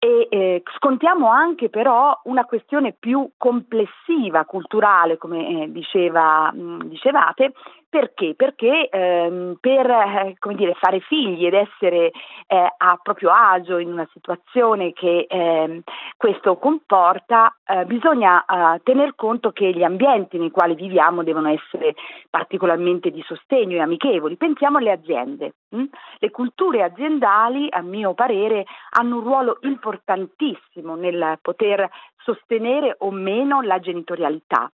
e 0.00 0.28
eh, 0.30 0.62
scontiamo 0.76 1.28
anche 1.28 1.70
però 1.70 2.18
una 2.24 2.44
questione 2.44 2.94
più 2.96 3.30
complessiva, 3.36 4.44
culturale, 4.44 5.16
come 5.16 5.64
eh, 5.64 5.72
diceva, 5.72 6.52
mh, 6.52 6.84
dicevate, 6.84 7.52
perché? 7.90 8.34
Perché 8.34 8.88
ehm, 8.88 9.56
per 9.60 9.88
eh, 9.90 10.36
dire, 10.54 10.74
fare 10.74 11.00
figli 11.00 11.46
ed 11.46 11.54
essere 11.54 12.10
eh, 12.46 12.74
a 12.76 12.98
proprio 13.02 13.30
agio 13.30 13.78
in 13.78 13.90
una 13.90 14.06
situazione 14.12 14.92
che 14.92 15.26
eh, 15.28 15.82
questo 16.16 16.58
comporta, 16.58 17.56
eh, 17.64 17.84
bisogna 17.86 18.44
eh, 18.44 18.80
tener 18.82 19.14
conto 19.14 19.52
che 19.52 19.70
gli 19.72 19.82
ambienti 19.82 20.36
nei 20.36 20.50
quali 20.50 20.74
viviamo 20.74 21.22
devono 21.22 21.48
essere 21.48 21.94
particolarmente 22.28 23.10
di 23.10 23.22
sostegno 23.26 23.76
e 23.76 23.80
amichevoli. 23.80 24.36
Pensiamo 24.36 24.78
alle 24.78 24.92
aziende. 24.92 25.54
Hm? 25.70 25.84
Le 26.18 26.30
culture 26.30 26.82
aziendali, 26.82 27.68
a 27.70 27.80
mio 27.80 28.12
parere, 28.12 28.64
hanno 28.90 29.16
un 29.16 29.22
ruolo 29.22 29.58
importantissimo 29.62 30.94
nel 30.94 31.38
poter 31.40 31.88
sostenere 32.16 32.96
o 32.98 33.10
meno 33.10 33.62
la 33.62 33.78
genitorialità. 33.78 34.70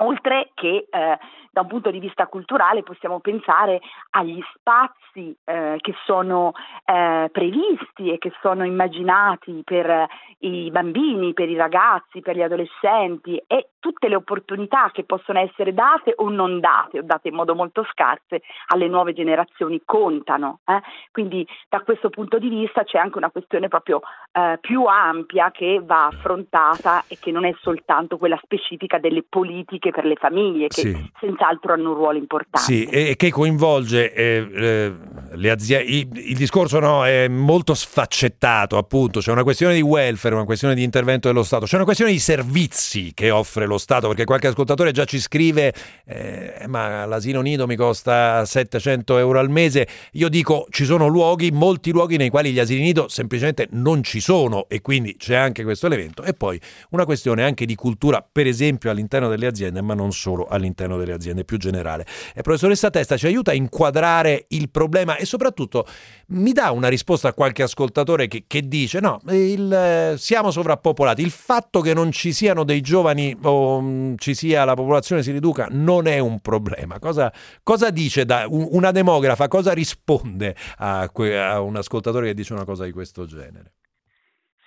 Oltre 0.00 0.50
che 0.54 0.86
eh, 0.90 1.18
da 1.50 1.60
un 1.62 1.68
punto 1.68 1.90
di 1.90 2.00
vista 2.00 2.26
culturale 2.26 2.82
possiamo 2.82 3.20
pensare 3.20 3.80
agli 4.10 4.42
spazi 4.54 5.34
eh, 5.44 5.76
che 5.80 5.94
sono 6.04 6.52
eh, 6.84 7.30
previsti 7.32 8.12
e 8.12 8.18
che 8.18 8.30
sono 8.42 8.64
immaginati 8.64 9.62
per 9.64 10.06
i 10.40 10.70
bambini, 10.70 11.32
per 11.32 11.48
i 11.48 11.56
ragazzi, 11.56 12.20
per 12.20 12.36
gli 12.36 12.42
adolescenti 12.42 13.42
e 13.46 13.70
tutte 13.86 14.08
le 14.08 14.16
opportunità 14.16 14.90
che 14.92 15.04
possono 15.04 15.38
essere 15.38 15.72
date 15.72 16.12
o 16.16 16.28
non 16.28 16.58
date, 16.58 16.98
o 16.98 17.02
date 17.02 17.28
in 17.28 17.34
modo 17.34 17.54
molto 17.54 17.86
scarse 17.92 18.42
alle 18.72 18.88
nuove 18.88 19.12
generazioni 19.12 19.80
contano. 19.84 20.58
Eh. 20.66 20.80
Quindi 21.12 21.46
da 21.68 21.82
questo 21.82 22.10
punto 22.10 22.40
di 22.40 22.48
vista 22.48 22.82
c'è 22.82 22.98
anche 22.98 23.18
una 23.18 23.30
questione 23.30 23.68
proprio 23.68 24.00
eh, 24.32 24.58
più 24.60 24.86
ampia 24.86 25.52
che 25.52 25.80
va 25.84 26.06
affrontata 26.06 27.04
e 27.06 27.16
che 27.20 27.30
non 27.30 27.44
è 27.44 27.54
soltanto 27.60 28.18
quella 28.18 28.38
specifica 28.42 28.98
delle 28.98 29.22
politiche 29.22 29.92
per 29.92 30.04
le 30.04 30.16
famiglie 30.16 30.66
che 30.66 30.80
sì. 30.80 30.90
senza 30.90 31.36
senz'altro 31.36 31.74
hanno 31.74 31.90
un 31.90 31.94
ruolo 31.94 32.18
importante. 32.18 32.58
Sì, 32.58 32.84
e 32.86 33.14
che 33.14 33.30
coinvolge 33.30 34.12
eh, 34.12 34.48
eh, 34.52 34.92
le 35.32 35.50
aziende. 35.50 35.84
Il, 35.84 36.08
il 36.30 36.36
discorso 36.36 36.80
no, 36.80 37.04
è 37.04 37.28
molto 37.28 37.74
sfaccettato, 37.74 38.76
appunto. 38.78 39.20
C'è 39.20 39.30
una 39.30 39.44
questione 39.44 39.74
di 39.74 39.80
welfare, 39.80 40.34
una 40.34 40.44
questione 40.44 40.74
di 40.74 40.82
intervento 40.82 41.28
dello 41.28 41.44
Stato, 41.44 41.66
c'è 41.66 41.76
una 41.76 41.84
questione 41.84 42.10
di 42.10 42.18
servizi 42.18 43.12
che 43.14 43.30
offre 43.30 43.66
lo 43.66 43.75
Stato, 43.78 44.08
perché 44.08 44.24
qualche 44.24 44.48
ascoltatore 44.48 44.92
già 44.92 45.04
ci 45.04 45.20
scrive: 45.20 45.72
eh, 46.06 46.64
ma 46.66 47.04
l'asilo 47.06 47.40
nido 47.40 47.66
mi 47.66 47.76
costa 47.76 48.44
700 48.44 49.18
euro 49.18 49.38
al 49.38 49.50
mese. 49.50 49.86
Io 50.12 50.28
dico: 50.28 50.66
ci 50.70 50.84
sono 50.84 51.06
luoghi, 51.06 51.50
molti 51.50 51.90
luoghi 51.90 52.16
nei 52.16 52.30
quali 52.30 52.52
gli 52.52 52.58
asili 52.58 52.80
nido 52.80 53.08
semplicemente 53.08 53.68
non 53.72 54.02
ci 54.02 54.20
sono, 54.20 54.66
e 54.68 54.80
quindi 54.80 55.16
c'è 55.16 55.34
anche 55.34 55.62
questo 55.64 55.86
elemento. 55.86 56.22
E 56.22 56.32
poi 56.32 56.60
una 56.90 57.04
questione 57.04 57.42
anche 57.42 57.66
di 57.66 57.74
cultura, 57.74 58.26
per 58.30 58.46
esempio 58.46 58.90
all'interno 58.90 59.28
delle 59.28 59.46
aziende, 59.46 59.80
ma 59.82 59.94
non 59.94 60.12
solo 60.12 60.46
all'interno 60.46 60.96
delle 60.96 61.12
aziende 61.12 61.44
più 61.44 61.58
generale. 61.58 62.06
E 62.34 62.42
professoressa 62.42 62.90
Testa 62.90 63.16
ci 63.16 63.26
aiuta 63.26 63.50
a 63.50 63.54
inquadrare 63.54 64.46
il 64.48 64.70
problema 64.70 65.16
e 65.16 65.24
soprattutto 65.24 65.86
mi 66.28 66.52
dà 66.52 66.70
una 66.70 66.88
risposta 66.88 67.28
a 67.28 67.32
qualche 67.32 67.62
ascoltatore 67.62 68.28
che, 68.28 68.44
che 68.46 68.66
dice 68.66 69.00
no, 69.00 69.20
il, 69.30 70.14
siamo 70.18 70.50
sovrappopolati, 70.50 71.22
il 71.22 71.30
fatto 71.30 71.80
che 71.80 71.94
non 71.94 72.10
ci 72.10 72.32
siano 72.32 72.64
dei 72.64 72.80
giovani 72.80 73.36
o 73.42 73.55
mh, 73.80 74.16
ci 74.18 74.34
sia 74.34 74.64
la 74.64 74.74
popolazione 74.74 75.22
si 75.22 75.32
riduca 75.32 75.68
non 75.70 76.06
è 76.06 76.18
un 76.18 76.40
problema. 76.40 76.98
Cosa, 76.98 77.32
cosa 77.62 77.90
dice 77.90 78.24
da, 78.24 78.46
un, 78.48 78.66
una 78.70 78.90
demografa, 78.90 79.48
cosa 79.48 79.72
risponde 79.72 80.54
a, 80.78 81.02
a 81.02 81.60
un 81.60 81.76
ascoltatore 81.76 82.26
che 82.26 82.34
dice 82.34 82.52
una 82.52 82.64
cosa 82.64 82.84
di 82.84 82.92
questo 82.92 83.26
genere? 83.26 83.72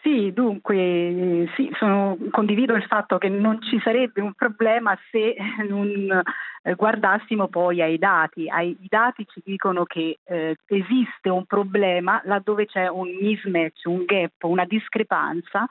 Sì, 0.01 0.31
dunque 0.33 1.49
sì, 1.55 1.69
sono, 1.77 2.17
condivido 2.31 2.73
il 2.73 2.85
fatto 2.85 3.17
che 3.17 3.27
non 3.27 3.61
ci 3.61 3.79
sarebbe 3.83 4.21
un 4.21 4.33
problema 4.33 4.97
se 5.11 5.35
non 5.67 6.23
eh, 6.63 6.73
guardassimo 6.75 7.47
poi 7.47 7.81
ai 7.81 7.97
dati. 7.97 8.49
Ai, 8.49 8.77
I 8.79 8.87
dati 8.87 9.27
ci 9.29 9.41
dicono 9.43 9.83
che 9.83 10.19
eh, 10.23 10.55
esiste 10.67 11.29
un 11.29 11.45
problema 11.45 12.21
laddove 12.23 12.65
c'è 12.65 12.87
un 12.87 13.09
mismatch, 13.19 13.85
un 13.85 14.05
gap, 14.05 14.43
una 14.43 14.65
discrepanza 14.65 15.65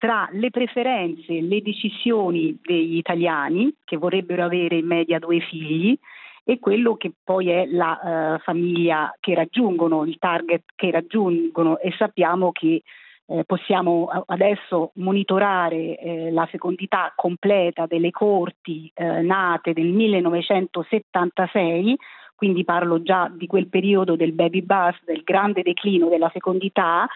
tra 0.00 0.28
le 0.32 0.48
preferenze 0.48 1.42
le 1.42 1.60
decisioni 1.60 2.58
degli 2.62 2.96
italiani 2.96 3.70
che 3.84 3.98
vorrebbero 3.98 4.44
avere 4.44 4.76
in 4.76 4.86
media 4.86 5.18
due 5.18 5.40
figli 5.40 5.94
e 6.42 6.58
quello 6.58 6.96
che 6.96 7.12
poi 7.22 7.50
è 7.50 7.66
la 7.66 8.00
uh, 8.02 8.38
famiglia 8.38 9.14
che 9.20 9.34
raggiungono, 9.34 10.06
il 10.06 10.16
target 10.18 10.62
che 10.74 10.90
raggiungono. 10.90 11.78
E 11.78 11.92
sappiamo 11.98 12.50
che 12.50 12.82
eh, 13.26 13.44
possiamo 13.44 14.08
adesso 14.26 14.92
monitorare 14.94 15.98
eh, 15.98 16.30
la 16.30 16.46
fecondità 16.46 17.12
completa 17.14 17.84
delle 17.84 18.10
corti 18.10 18.90
eh, 18.94 19.20
nate 19.20 19.74
nel 19.76 19.88
1976, 19.88 21.94
quindi 22.36 22.64
parlo 22.64 23.02
già 23.02 23.30
di 23.30 23.46
quel 23.46 23.68
periodo 23.68 24.16
del 24.16 24.32
baby 24.32 24.62
bust, 24.62 25.04
del 25.04 25.20
grande 25.22 25.60
declino 25.60 26.08
della 26.08 26.30
fecondità, 26.30 27.06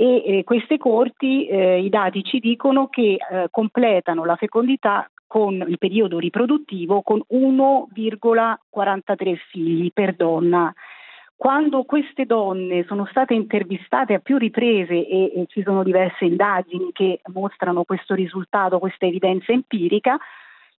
e 0.00 0.22
eh, 0.24 0.44
queste 0.44 0.78
corti, 0.78 1.48
eh, 1.48 1.80
i 1.80 1.88
dati 1.88 2.22
ci 2.22 2.38
dicono 2.38 2.86
che 2.86 3.16
eh, 3.18 3.48
completano 3.50 4.24
la 4.24 4.36
fecondità 4.36 5.10
con 5.26 5.64
il 5.66 5.76
periodo 5.76 6.20
riproduttivo 6.20 7.02
con 7.02 7.20
1,43 7.28 9.36
figli 9.50 9.90
per 9.92 10.14
donna 10.14 10.72
quando 11.38 11.84
queste 11.84 12.26
donne 12.26 12.84
sono 12.88 13.06
state 13.06 13.32
intervistate 13.32 14.12
a 14.12 14.18
più 14.18 14.38
riprese 14.38 15.06
e, 15.06 15.32
e 15.36 15.46
ci 15.46 15.62
sono 15.62 15.84
diverse 15.84 16.24
indagini 16.24 16.90
che 16.92 17.20
mostrano 17.32 17.84
questo 17.84 18.14
risultato, 18.14 18.80
questa 18.80 19.06
evidenza 19.06 19.52
empirica, 19.52 20.18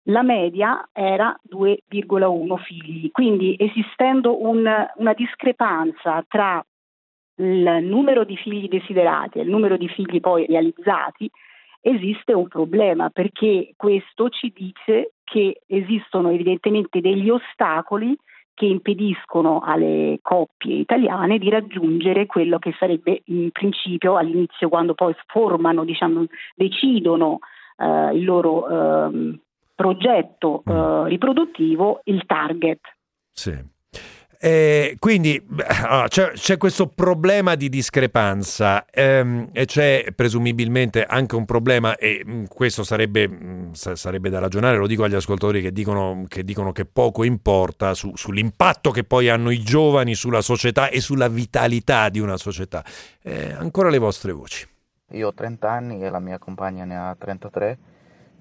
la 0.03 0.21
media 0.21 0.89
era 0.91 1.33
2,1 1.49 2.57
figli. 2.57 3.09
Quindi 3.09 3.55
esistendo 3.57 4.45
un, 4.45 4.69
una 4.95 5.13
discrepanza 5.13 6.25
tra 6.27 6.61
il 7.39 7.79
numero 7.83 8.23
di 8.23 8.35
figli 8.35 8.67
desiderati 8.67 9.39
e 9.39 9.43
il 9.43 9.49
numero 9.49 9.77
di 9.77 9.87
figli 9.87 10.19
poi 10.19 10.45
realizzati, 10.45 11.29
esiste 11.81 12.33
un 12.33 12.47
problema 12.47 13.09
perché 13.09 13.73
questo 13.75 14.29
ci 14.29 14.51
dice 14.55 15.13
che 15.23 15.61
esistono 15.65 16.29
evidentemente 16.29 16.99
degli 16.99 17.29
ostacoli 17.29 18.17
che 18.53 18.65
impediscono 18.65 19.61
alle 19.63 20.19
coppie 20.21 20.79
italiane 20.79 21.37
di 21.37 21.49
raggiungere 21.49 22.25
quello 22.25 22.59
che 22.59 22.75
sarebbe 22.77 23.21
in 23.27 23.51
principio 23.51 24.17
all'inizio 24.17 24.67
quando 24.67 24.93
poi 24.95 25.15
formano, 25.27 25.85
diciamo, 25.85 26.25
decidono 26.55 27.39
eh, 27.77 28.17
il 28.17 28.25
loro 28.25 28.67
eh, 28.67 29.39
progetto 29.73 30.63
mm. 30.69 30.75
eh, 30.75 31.07
riproduttivo, 31.07 32.01
il 32.03 32.25
target. 32.25 32.81
Sì. 33.31 33.77
Eh, 34.41 34.95
quindi 34.99 35.45
c'è, 36.07 36.31
c'è, 36.31 36.55
questo 36.55 36.87
problema 36.87 37.55
di 37.55 37.67
discrepanza 37.67 38.85
ehm, 38.85 39.49
e 39.51 39.65
c'è 39.65 40.13
presumibilmente 40.15 41.03
anche 41.03 41.35
un 41.35 41.43
problema, 41.43 41.97
e 41.97 42.23
mh, 42.25 42.31
mm, 42.31 42.43
questo 42.45 42.83
sarebbe, 42.83 43.27
mh, 43.27 43.43
mm, 43.43 43.71
sarebbe, 43.73 44.29
da 44.29 44.39
ragionare, 44.39 44.77
lo 44.77 44.87
dico 44.87 45.03
agli 45.03 45.15
ascoltatori 45.15 45.61
che 45.61 45.73
dicono 45.73 46.23
che, 46.29 46.45
dicono 46.45 46.71
che 46.71 46.85
poco 46.85 47.25
importa 47.25 47.93
su, 47.93 48.15
sull'impatto 48.15 48.91
che 48.91 49.03
poi 49.03 49.27
hanno 49.27 49.49
i 49.49 49.61
giovani 49.61 50.15
sulla 50.15 50.41
società 50.41 50.87
e 50.87 51.01
sulla 51.01 51.27
vitalità 51.27 52.07
di 52.07 52.21
una 52.21 52.37
società. 52.37 52.81
Eh, 53.21 53.51
ancora 53.51 53.89
le 53.89 53.97
vostre 53.97 54.31
voci. 54.31 54.65
Io 55.11 55.27
ho 55.27 55.33
30 55.33 55.69
anni 55.69 56.01
e 56.01 56.09
la 56.09 56.19
mia 56.19 56.37
compagna 56.37 56.85
ne 56.85 56.97
ha 56.97 57.13
33 57.19 57.77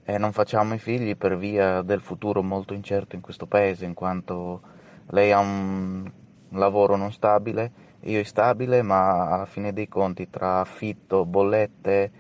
e 0.04 0.16
non 0.16 0.30
facciamo 0.30 0.74
i 0.74 0.78
figli 0.78 1.16
per 1.16 1.37
via 1.37 1.82
del 1.82 2.02
futuro 2.02 2.40
molto 2.40 2.72
incerto 2.72 3.16
in 3.16 3.20
questo 3.20 3.46
paese, 3.46 3.84
in 3.84 3.94
quanto 3.94 4.76
lei 5.10 5.32
ha 5.32 5.38
un 5.38 6.10
lavoro 6.50 6.96
non 6.96 7.12
stabile, 7.12 7.70
io 8.00 8.18
instabile, 8.18 8.82
ma 8.82 9.30
alla 9.30 9.46
fine 9.46 9.72
dei 9.72 9.88
conti 9.88 10.30
tra 10.30 10.60
affitto, 10.60 11.24
bollette, 11.24 12.10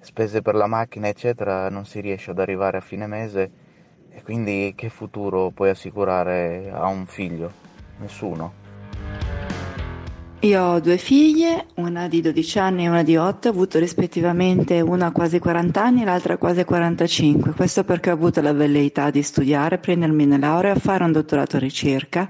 spese 0.00 0.42
per 0.42 0.54
la 0.54 0.66
macchina, 0.66 1.08
eccetera, 1.08 1.68
non 1.68 1.84
si 1.84 2.00
riesce 2.00 2.32
ad 2.32 2.38
arrivare 2.38 2.78
a 2.78 2.80
fine 2.80 3.06
mese 3.06 3.50
e 4.10 4.22
quindi 4.22 4.74
che 4.76 4.88
futuro 4.88 5.50
puoi 5.50 5.70
assicurare 5.70 6.70
a 6.72 6.86
un 6.86 7.06
figlio? 7.06 7.50
Nessuno. 7.98 8.60
Io 10.44 10.60
ho 10.60 10.80
due 10.80 10.96
figlie, 10.96 11.66
una 11.76 12.08
di 12.08 12.20
12 12.20 12.58
anni 12.58 12.84
e 12.84 12.88
una 12.88 13.04
di 13.04 13.16
8, 13.16 13.46
ho 13.46 13.50
avuto 13.52 13.78
rispettivamente 13.78 14.80
una 14.80 15.12
quasi 15.12 15.38
40 15.38 15.80
anni 15.80 16.02
e 16.02 16.04
l'altra 16.04 16.36
quasi 16.36 16.64
45. 16.64 17.52
Questo 17.52 17.84
perché 17.84 18.10
ho 18.10 18.14
avuto 18.14 18.40
la 18.40 18.52
velleità 18.52 19.10
di 19.10 19.22
studiare, 19.22 19.78
prendermi 19.78 20.24
una 20.24 20.38
laurea, 20.38 20.74
fare 20.74 21.04
un 21.04 21.12
dottorato 21.12 21.54
in 21.54 21.62
ricerca, 21.62 22.28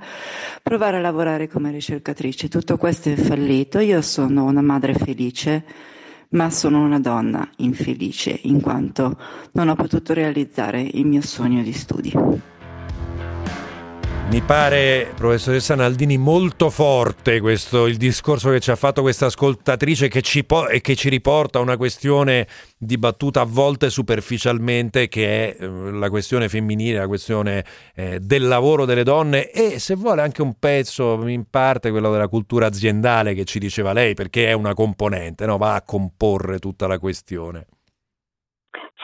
provare 0.63 0.99
a 0.99 1.01
lavorare 1.01 1.49
come 1.49 1.71
ricercatrice. 1.71 2.49
Tutto 2.49 2.77
questo 2.77 3.09
è 3.09 3.15
fallito. 3.15 3.79
Io 3.79 4.03
sono 4.03 4.45
una 4.45 4.61
madre 4.61 4.93
felice, 4.93 5.65
ma 6.33 6.51
sono 6.51 6.85
una 6.85 7.01
donna 7.01 7.49
infelice 7.57 8.41
in 8.43 8.61
quanto 8.61 9.17
non 9.53 9.71
ho 9.71 9.75
potuto 9.75 10.13
realizzare 10.13 10.83
il 10.83 11.07
mio 11.07 11.23
sogno 11.23 11.63
di 11.63 11.73
studi. 11.73 12.13
Mi 14.33 14.41
pare, 14.41 15.13
professoressa 15.15 15.75
Naldini, 15.75 16.17
molto 16.17 16.71
forte 16.71 17.39
questo, 17.39 17.87
il 17.87 17.99
discorso 17.99 18.49
che 18.49 18.61
ci 18.61 18.71
ha 18.71 18.77
fatto 18.77 19.03
questa 19.03 19.27
ascoltatrice 19.27 20.09
che 20.09 20.23
ci 20.23 20.43
po- 20.43 20.69
e 20.69 20.81
che 20.81 20.97
ci 20.97 21.11
riporta 21.11 21.59
a 21.59 21.61
una 21.61 21.77
questione 21.77 22.49
dibattuta 22.79 23.43
a 23.43 23.45
volte 23.45 23.91
superficialmente 23.91 25.09
che 25.09 25.55
è 25.55 25.63
eh, 25.63 25.67
la 25.67 26.09
questione 26.09 26.49
femminile, 26.49 26.97
la 26.97 27.09
questione 27.09 27.63
eh, 27.95 28.21
del 28.21 28.49
lavoro 28.49 28.87
delle 28.87 29.05
donne 29.05 29.51
e 29.51 29.79
se 29.79 29.97
vuole 29.97 30.23
anche 30.23 30.41
un 30.41 30.55
pezzo 30.59 31.29
in 31.29 31.45
parte 31.51 31.91
quello 31.91 32.11
della 32.11 32.29
cultura 32.29 32.69
aziendale 32.69 33.35
che 33.35 33.45
ci 33.45 33.59
diceva 33.59 33.93
lei 33.93 34.15
perché 34.15 34.47
è 34.47 34.53
una 34.55 34.73
componente, 34.73 35.45
no? 35.45 35.59
va 35.59 35.75
a 35.75 35.83
comporre 35.83 36.59
tutta 36.59 36.87
la 36.87 36.99
questione. 36.99 37.67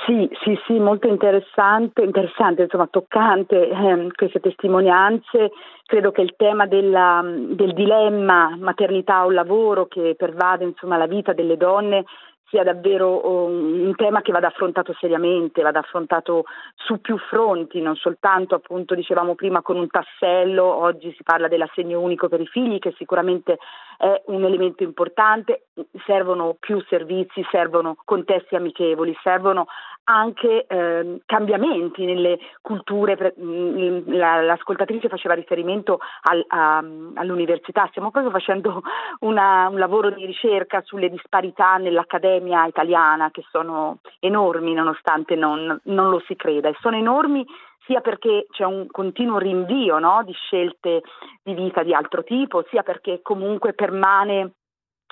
Sì, 0.06 0.28
sì, 0.42 0.58
sì, 0.66 0.78
molto 0.78 1.08
interessante, 1.08 2.02
interessante, 2.02 2.62
insomma 2.62 2.86
toccante 2.86 3.68
eh, 3.68 4.06
queste 4.14 4.40
testimonianze. 4.40 5.50
Credo 5.84 6.10
che 6.10 6.22
il 6.22 6.34
tema 6.36 6.66
della, 6.66 7.20
del 7.22 7.74
dilemma 7.74 8.56
maternità 8.58 9.26
o 9.26 9.30
lavoro 9.30 9.86
che 9.86 10.14
pervade 10.16 10.64
insomma, 10.64 10.96
la 10.96 11.06
vita 11.06 11.34
delle 11.34 11.58
donne 11.58 12.04
sia 12.48 12.62
davvero 12.62 13.26
um, 13.26 13.86
un 13.86 13.94
tema 13.94 14.22
che 14.22 14.32
vada 14.32 14.48
affrontato 14.48 14.94
seriamente, 14.98 15.62
vada 15.62 15.80
affrontato 15.80 16.44
su 16.74 17.00
più 17.00 17.18
fronti, 17.18 17.80
non 17.80 17.94
soltanto 17.96 18.54
appunto 18.54 18.94
dicevamo 18.94 19.34
prima 19.34 19.62
con 19.62 19.76
un 19.76 19.88
tassello, 19.88 20.64
oggi 20.64 21.12
si 21.16 21.22
parla 21.22 21.48
dell'assegno 21.48 22.00
unico 22.00 22.28
per 22.28 22.40
i 22.40 22.46
figli 22.46 22.78
che 22.78 22.94
sicuramente 22.96 23.58
è 23.98 24.22
un 24.26 24.44
elemento 24.44 24.82
importante, 24.82 25.66
servono 26.06 26.56
più 26.58 26.80
servizi, 26.88 27.44
servono 27.50 27.96
contesti 28.04 28.54
amichevoli, 28.54 29.16
servono 29.22 29.66
anche 30.08 30.64
eh, 30.66 31.20
cambiamenti 31.26 32.04
nelle 32.04 32.38
culture, 32.62 33.34
mm, 33.38 34.10
l'ascoltatrice 34.10 35.08
faceva 35.08 35.34
riferimento 35.34 36.00
al, 36.22 36.44
a, 36.48 36.78
all'università, 37.14 37.86
stiamo 37.90 38.10
proprio 38.10 38.32
facendo 38.32 38.82
una, 39.20 39.68
un 39.68 39.78
lavoro 39.78 40.10
di 40.10 40.24
ricerca 40.24 40.80
sulle 40.82 41.10
disparità 41.10 41.76
nell'accademia 41.76 42.64
italiana 42.64 43.30
che 43.30 43.44
sono 43.50 43.98
enormi 44.20 44.72
nonostante 44.72 45.34
non, 45.34 45.78
non 45.84 46.08
lo 46.08 46.22
si 46.26 46.34
creda. 46.36 46.68
E 46.68 46.76
sono 46.80 46.96
enormi 46.96 47.44
sia 47.84 48.00
perché 48.00 48.46
c'è 48.50 48.64
un 48.64 48.86
continuo 48.90 49.38
rinvio 49.38 49.98
no, 49.98 50.22
di 50.24 50.32
scelte 50.32 51.02
di 51.42 51.54
vita 51.54 51.82
di 51.82 51.94
altro 51.94 52.22
tipo, 52.22 52.64
sia 52.68 52.82
perché 52.82 53.20
comunque 53.22 53.72
permane 53.72 54.52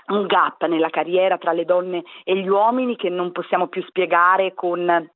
un 0.09 0.27
gap 0.27 0.65
nella 0.67 0.91
carriera 0.91 1.39
tra 1.39 1.53
le 1.53 1.65
donne 1.65 2.05
e 2.25 2.37
gli 2.37 2.49
uomini 2.49 2.97
che 2.97 3.09
non 3.09 3.33
possiamo 3.33 3.69
più 3.69 3.83
spiegare 3.85 4.55
con 4.55 5.11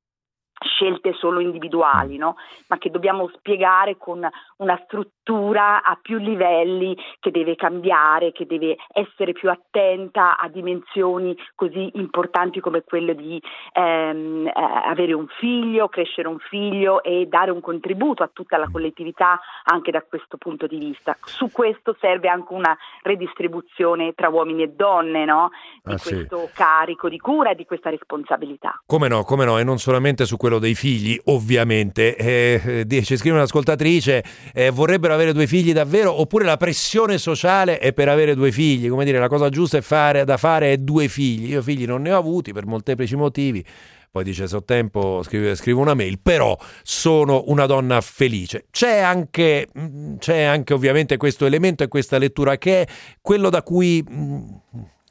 scelte 0.62 1.14
solo 1.14 1.40
individuali, 1.40 2.16
no? 2.18 2.36
ma 2.68 2.78
che 2.78 2.90
dobbiamo 2.90 3.28
spiegare 3.36 3.96
con 3.96 4.26
una 4.58 4.80
struttura 4.84 5.19
a 5.34 5.98
più 6.00 6.18
livelli 6.18 6.96
che 7.20 7.30
deve 7.30 7.56
cambiare, 7.56 8.32
che 8.32 8.46
deve 8.46 8.76
essere 8.92 9.32
più 9.32 9.50
attenta 9.50 10.38
a 10.38 10.48
dimensioni 10.48 11.36
così 11.54 11.90
importanti 11.94 12.60
come 12.60 12.82
quelle 12.82 13.14
di 13.14 13.40
ehm, 13.72 14.46
eh, 14.46 14.52
avere 14.54 15.12
un 15.12 15.26
figlio, 15.38 15.88
crescere 15.88 16.28
un 16.28 16.38
figlio 16.38 17.02
e 17.02 17.26
dare 17.26 17.50
un 17.50 17.60
contributo 17.60 18.22
a 18.22 18.30
tutta 18.32 18.56
la 18.56 18.68
collettività 18.70 19.40
anche 19.64 19.90
da 19.90 20.02
questo 20.02 20.36
punto 20.36 20.66
di 20.66 20.78
vista. 20.78 21.16
Su 21.24 21.50
questo 21.50 21.96
serve 22.00 22.28
anche 22.28 22.52
una 22.52 22.76
redistribuzione 23.02 24.12
tra 24.14 24.28
uomini 24.28 24.62
e 24.62 24.68
donne 24.68 25.24
no? 25.24 25.50
di 25.82 25.92
ah, 25.92 25.98
questo 25.98 26.46
sì. 26.46 26.52
carico 26.54 27.08
di 27.08 27.18
cura 27.18 27.50
e 27.50 27.54
di 27.54 27.64
questa 27.64 27.90
responsabilità. 27.90 28.80
Come 28.86 29.08
no, 29.08 29.22
come 29.24 29.44
no, 29.44 29.58
e 29.58 29.64
non 29.64 29.78
solamente 29.78 30.24
su 30.24 30.36
quello 30.36 30.58
dei 30.58 30.74
figli, 30.74 31.18
ovviamente. 31.26 32.16
Eh, 32.16 32.86
eh 32.88 33.02
ci 33.02 33.16
scrive 33.16 33.36
un'ascoltatrice, 33.36 34.22
eh, 34.54 34.70
vorrebbero 34.70 35.14
avere 35.14 35.19
due 35.32 35.46
figli 35.46 35.72
davvero, 35.72 36.20
oppure 36.20 36.44
la 36.44 36.56
pressione 36.56 37.18
sociale 37.18 37.78
è 37.78 37.92
per 37.92 38.08
avere 38.08 38.34
due 38.34 38.50
figli, 38.50 38.88
come 38.88 39.04
dire, 39.04 39.18
la 39.18 39.28
cosa 39.28 39.48
giusta 39.48 39.78
è 39.78 39.80
fare, 39.80 40.24
da 40.24 40.36
fare 40.36 40.72
è 40.72 40.78
due 40.78 41.08
figli. 41.08 41.50
Io 41.50 41.62
figli 41.62 41.86
non 41.86 42.02
ne 42.02 42.12
ho 42.12 42.18
avuti 42.18 42.52
per 42.52 42.66
molteplici 42.66 43.16
motivi. 43.16 43.64
Poi 44.10 44.24
dice, 44.24 44.48
se 44.48 44.56
ho 44.56 44.64
tempo 44.64 45.22
scrivo, 45.22 45.54
scrivo 45.54 45.80
una 45.80 45.94
mail, 45.94 46.18
però 46.18 46.58
sono 46.82 47.44
una 47.46 47.66
donna 47.66 48.00
felice. 48.00 48.66
C'è 48.70 48.98
anche, 48.98 49.68
mm, 49.78 50.16
c'è 50.16 50.42
anche 50.42 50.74
ovviamente 50.74 51.16
questo 51.16 51.46
elemento 51.46 51.84
e 51.84 51.88
questa 51.88 52.18
lettura 52.18 52.58
che 52.58 52.82
è 52.82 52.86
quello 53.20 53.50
da 53.50 53.62
cui 53.62 54.04
mm, 54.10 54.42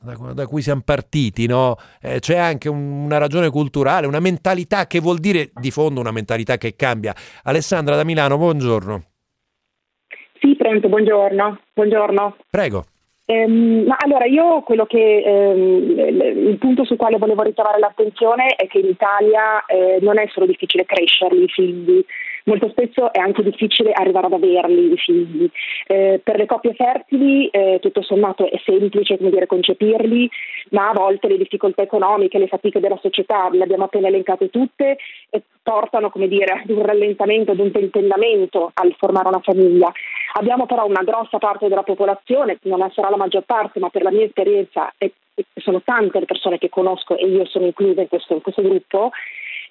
da, 0.01 0.47
cui 0.47 0.61
siamo 0.61 0.81
partiti, 0.83 1.45
no? 1.45 1.75
eh, 2.01 2.19
c'è 2.19 2.37
anche 2.37 2.69
un, 2.69 3.03
una 3.03 3.17
ragione 3.17 3.49
culturale, 3.49 4.07
una 4.07 4.21
mentalità 4.21 4.87
che 4.87 4.99
vuol 4.99 5.19
dire 5.19 5.51
di 5.53 5.71
fondo 5.71 5.99
una 5.99 6.11
mentalità 6.11 6.57
che 6.57 6.75
cambia. 6.75 7.13
Alessandra 7.43 7.95
da 7.95 8.05
Milano, 8.05 8.37
buongiorno. 8.37 9.08
Pronto, 10.69 10.87
buongiorno. 10.87 11.59
buongiorno. 11.73 12.35
Prego. 12.47 12.85
Ehm, 13.25 13.85
ma 13.87 13.97
allora 13.97 14.25
io 14.25 14.61
quello 14.61 14.85
che 14.85 15.23
ehm, 15.25 16.47
il 16.47 16.57
punto 16.59 16.85
sul 16.85 16.95
quale 16.95 17.17
volevo 17.17 17.41
ritrovare 17.41 17.79
l'attenzione 17.79 18.55
è 18.55 18.67
che 18.67 18.77
in 18.77 18.85
Italia 18.85 19.65
eh, 19.65 19.97
non 20.01 20.19
è 20.19 20.27
solo 20.31 20.45
difficile 20.45 20.85
crescerli 20.85 21.43
i 21.43 21.47
figli, 21.47 22.05
molto 22.45 22.69
spesso 22.69 23.11
è 23.11 23.19
anche 23.19 23.43
difficile 23.43 23.91
arrivare 23.91 24.27
ad 24.27 24.33
averli 24.33 24.93
i 24.93 24.97
figli. 24.97 25.49
Eh, 25.87 26.19
per 26.23 26.37
le 26.37 26.45
coppie 26.45 26.73
fertili 26.73 27.47
eh, 27.47 27.79
tutto 27.81 28.01
sommato 28.01 28.49
è 28.49 28.59
semplice 28.63 29.17
dire, 29.19 29.45
concepirli, 29.45 30.29
ma 30.71 30.89
a 30.89 30.93
volte 30.93 31.27
le 31.27 31.37
difficoltà 31.37 31.81
economiche, 31.81 32.39
le 32.39 32.47
fatiche 32.47 32.79
della 32.79 32.99
società, 33.01 33.49
le 33.51 33.63
abbiamo 33.63 33.85
appena 33.85 34.07
elencate 34.07 34.49
tutte, 34.49 34.97
eh, 35.29 35.41
portano 35.61 36.11
dire, 36.13 36.61
ad 36.63 36.69
un 36.69 36.85
rallentamento, 36.85 37.51
ad 37.51 37.59
un 37.59 37.71
tentennamento 37.71 38.71
al 38.73 38.93
formare 38.97 39.27
una 39.27 39.41
famiglia. 39.41 39.91
Abbiamo 40.33 40.65
però 40.65 40.85
una 40.85 41.03
grossa 41.03 41.37
parte 41.37 41.67
della 41.67 41.83
popolazione, 41.83 42.57
non 42.63 42.89
sarà 42.91 43.09
la 43.09 43.17
maggior 43.17 43.43
parte, 43.43 43.79
ma 43.79 43.89
per 43.89 44.03
la 44.03 44.11
mia 44.11 44.25
esperienza 44.25 44.93
e 44.97 45.13
sono 45.55 45.81
tante 45.81 46.19
le 46.19 46.25
persone 46.25 46.57
che 46.57 46.69
conosco 46.69 47.17
e 47.17 47.25
io 47.25 47.45
sono 47.45 47.65
inclusa 47.65 48.01
in 48.01 48.07
questo, 48.07 48.33
in 48.33 48.41
questo 48.41 48.61
gruppo, 48.61 49.11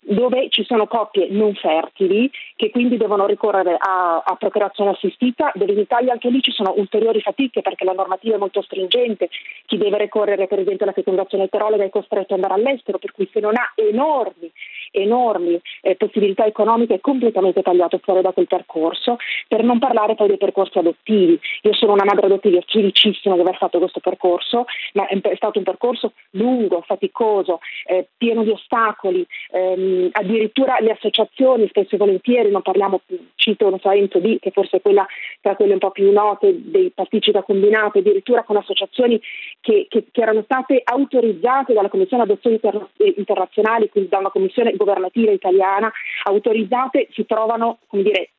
dove 0.01 0.49
ci 0.51 0.65
sono 0.65 0.87
coppie 0.87 1.29
non 1.31 1.55
fertili 1.55 2.31
che 2.57 2.71
quindi 2.71 2.97
devono 2.97 3.27
ricorrere 3.27 3.77
a, 3.79 4.23
a, 4.25 4.37
procreazione 4.37 4.91
assistita, 4.91 5.53
dove 5.55 5.73
in 5.73 5.79
Italia 5.79 6.13
anche 6.13 6.31
lì 6.31 6.41
ci 6.41 6.53
sono 6.53 6.73
ulteriori 6.77 7.21
fatiche 7.21 7.63
perché 7.63 7.85
la 7.85 7.93
normativa 7.93 8.37
è 8.37 8.39
molto 8.39 8.63
stringente, 8.63 9.29
chi 9.67 9.77
deve 9.77 9.99
ricorrere 9.99 10.47
per 10.47 10.61
esempio 10.61 10.85
alla 10.85 10.95
fecondazione 10.95 11.45
eterologa 11.45 11.85
è 11.85 11.91
costretto 11.91 12.35
ad 12.35 12.43
andare 12.43 12.61
all'estero, 12.61 12.99
per 12.99 13.13
cui 13.13 13.29
se 13.33 13.41
non 13.41 13.57
ha 13.57 13.73
enormi 13.75 14.51
enormi 14.91 15.61
eh, 15.81 15.97
possibilità 15.97 16.45
economiche 16.45 17.01
completamente 17.01 17.63
tagliate 17.63 17.99
fuori 17.99 18.23
da 18.23 18.33
quel 18.33 18.47
percorso, 18.47 19.17
per 19.47 19.63
non 19.63 19.79
parlare 19.79 20.15
poi 20.15 20.29
dei 20.29 20.39
percorsi 20.39 20.79
adottivi. 20.79 21.39
Io 21.63 21.75
sono 21.75 21.93
una 21.93 22.05
madre 22.05 22.27
adottiva 22.27 22.61
felicissima 22.67 23.35
di 23.35 23.41
aver 23.41 23.57
fatto 23.57 23.79
questo 23.79 24.01
percorso, 24.01 24.65
ma 24.95 25.07
è 25.07 25.35
stato 25.37 25.59
un 25.59 25.65
percorso 25.65 26.13
lungo, 26.31 26.83
faticoso, 26.83 27.61
eh, 27.87 28.09
pieno 28.17 28.43
di 28.43 28.51
ostacoli, 28.51 29.27
ehm, 29.51 30.09
addirittura 30.13 30.79
le 30.81 30.93
associazioni 30.93 31.69
spesso 31.69 31.95
e 31.95 31.99
volentieri, 31.99 32.51
non 32.51 32.63
parliamo, 32.63 33.01
cito 33.35 33.69
non 33.69 33.79
so, 33.81 33.91
Enzo 33.91 34.19
D, 34.19 34.39
che 34.39 34.51
forse 34.51 34.79
è 34.79 34.81
quella 34.81 35.07
tra 35.41 35.57
quelle 35.57 35.75
un 35.75 35.79
po' 35.79 35.91
più 35.91 36.11
note 36.13 36.55
dei 36.57 36.91
partecipa 36.91 37.43
combinati, 37.43 37.99
addirittura 37.99 38.43
con 38.43 38.57
associazioni 38.57 39.21
che, 39.61 39.87
che, 39.89 40.05
che 40.11 40.21
erano 40.21 40.43
state 40.43 40.81
autorizzate 40.85 41.73
dalla 41.73 41.89
Commissione 41.89 42.23
Adozioni 42.23 42.59
Inter- 42.63 42.89
Internazionali, 43.17 43.89
quindi 43.89 44.11
da 44.11 44.19
una 44.19 44.31
commissione 44.31 44.73
governativa 44.79 45.31
italiana, 45.31 45.93
autorizzate, 46.25 47.09
si 47.13 47.27
trovano, 47.27 47.81
come 47.87 48.03
dire, 48.05 48.31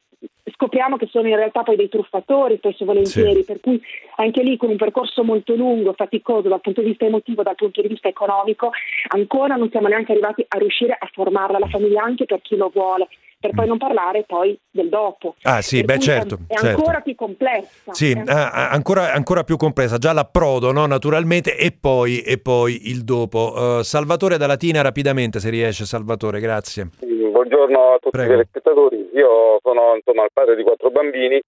scopriamo 0.56 0.98
che 0.98 1.08
sono 1.08 1.28
in 1.28 1.36
realtà 1.36 1.62
poi 1.64 1.76
dei 1.76 1.90
truffatori, 1.90 2.58
spesso 2.58 2.86
volentieri, 2.86 3.42
sì. 3.42 3.46
per 3.46 3.60
cui 3.60 3.82
anche 4.16 4.42
lì 4.42 4.58
con 4.58 4.70
un 4.70 4.78
percorso 4.78 5.24
molto 5.24 5.54
lungo, 5.56 5.94
faticoso 5.94 6.50
dal 6.50 6.62
punto 6.62 6.82
di 6.82 6.88
vista 6.88 7.06
emotivo, 7.06 7.44
dal 7.44 7.56
punto 7.56 7.82
di 7.82 7.88
vista 7.88 8.08
economico, 8.08 8.72
ancora 9.10 9.56
non 9.56 9.70
siamo 9.70 9.88
neanche 9.88 10.12
arrivati 10.12 10.44
a 10.48 10.58
riuscire 10.58 10.98
a 11.00 11.10
formarla 11.14 11.60
la 11.60 11.68
famiglia 11.68 12.02
anche 12.02 12.26
per 12.26 12.42
chi 12.42 12.56
lo 12.56 12.72
vuole 12.74 13.08
per 13.40 13.52
poi 13.56 13.66
mm. 13.66 13.70
non 13.70 13.78
parlare 13.78 14.24
poi 14.28 14.60
del 14.70 14.90
dopo. 14.90 15.36
Ah 15.44 15.62
sì, 15.62 15.78
per 15.84 15.96
beh 15.96 16.02
certo. 16.02 16.40
È 16.48 16.56
certo. 16.56 16.78
ancora 16.78 17.00
più 17.00 17.16
complessa. 17.16 17.94
Sì, 17.94 18.12
ancora... 18.12 18.70
ancora, 18.70 19.14
ancora, 19.14 19.44
più 19.44 19.56
complessa, 19.56 19.98
già 19.98 20.12
l'approdo 20.12 20.74
no? 20.74 20.86
naturalmente 20.86 21.56
e 21.58 21.72
poi, 21.72 22.22
e 22.22 22.38
poi 22.38 22.90
il 22.90 23.04
dopo. 23.04 23.54
Uh, 23.56 23.82
Salvatore 23.82 24.38
da 24.38 24.46
Latina 24.46 24.82
rapidamente 24.82 25.40
se 25.40 25.50
riesce, 25.50 25.86
Salvatore, 25.86 26.42
grazie. 26.42 26.90
Buongiorno 27.00 27.94
a 27.94 27.98
tutti 28.00 28.18
Prego. 28.18 28.36
gli 28.36 28.46
spettatori, 28.46 29.10
io 29.14 29.60
sono 29.62 29.96
insomma 29.96 30.24
il 30.24 30.32
padre 30.34 30.56
di 30.58 30.64
quattro 30.64 30.92
bambini 30.92 31.40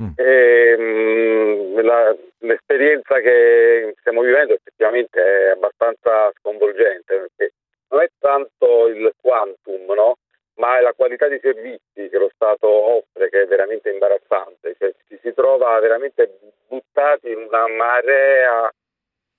mm. 0.00 0.10
e 0.14 0.76
mh, 0.78 1.80
mm, 1.80 1.84
la, 1.84 2.16
l'esperienza 2.38 3.18
che 3.18 3.94
stiamo 3.98 4.20
vivendo 4.20 4.54
effettivamente 4.54 5.18
è 5.18 5.50
abbastanza 5.50 6.30
sconvolgente 6.38 7.26
perché 7.34 7.54
non 7.88 8.00
è 8.00 8.08
tanto 8.20 8.86
il 8.86 9.12
quantum, 9.20 9.92
no? 9.92 10.14
Ma 10.62 10.78
è 10.78 10.80
la 10.80 10.92
qualità 10.92 11.26
dei 11.26 11.40
servizi 11.40 12.08
che 12.08 12.18
lo 12.18 12.30
Stato 12.32 12.68
offre 12.68 13.28
che 13.30 13.42
è 13.42 13.46
veramente 13.46 13.90
imbarazzante, 13.90 14.76
cioè, 14.78 14.94
ci 15.08 15.18
si 15.20 15.34
trova 15.34 15.76
veramente 15.80 16.38
buttati 16.68 17.32
in 17.32 17.48
una 17.48 17.66
marea 17.66 18.72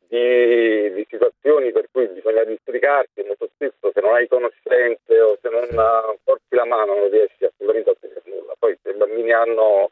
di, 0.05 0.91
di, 0.91 1.07
situazioni 1.09 1.71
per 1.71 1.87
cui 1.91 2.07
bisogna 2.07 2.43
districarsi 2.43 3.23
molto 3.25 3.49
spesso 3.53 3.91
se 3.93 4.01
non 4.01 4.15
hai 4.15 4.27
conoscenze 4.27 5.21
o 5.21 5.37
se 5.41 5.47
non 5.47 6.17
porti 6.25 6.55
la 6.55 6.65
mano 6.65 6.93
non 6.93 7.09
riesci 7.09 7.45
assolutamente 7.45 7.89
a 7.89 7.93
ottenere 7.93 8.21
nulla. 8.25 8.53
Poi 8.59 8.77
se 8.83 8.89
i 8.89 8.93
bambini 8.93 9.31
hanno 9.31 9.91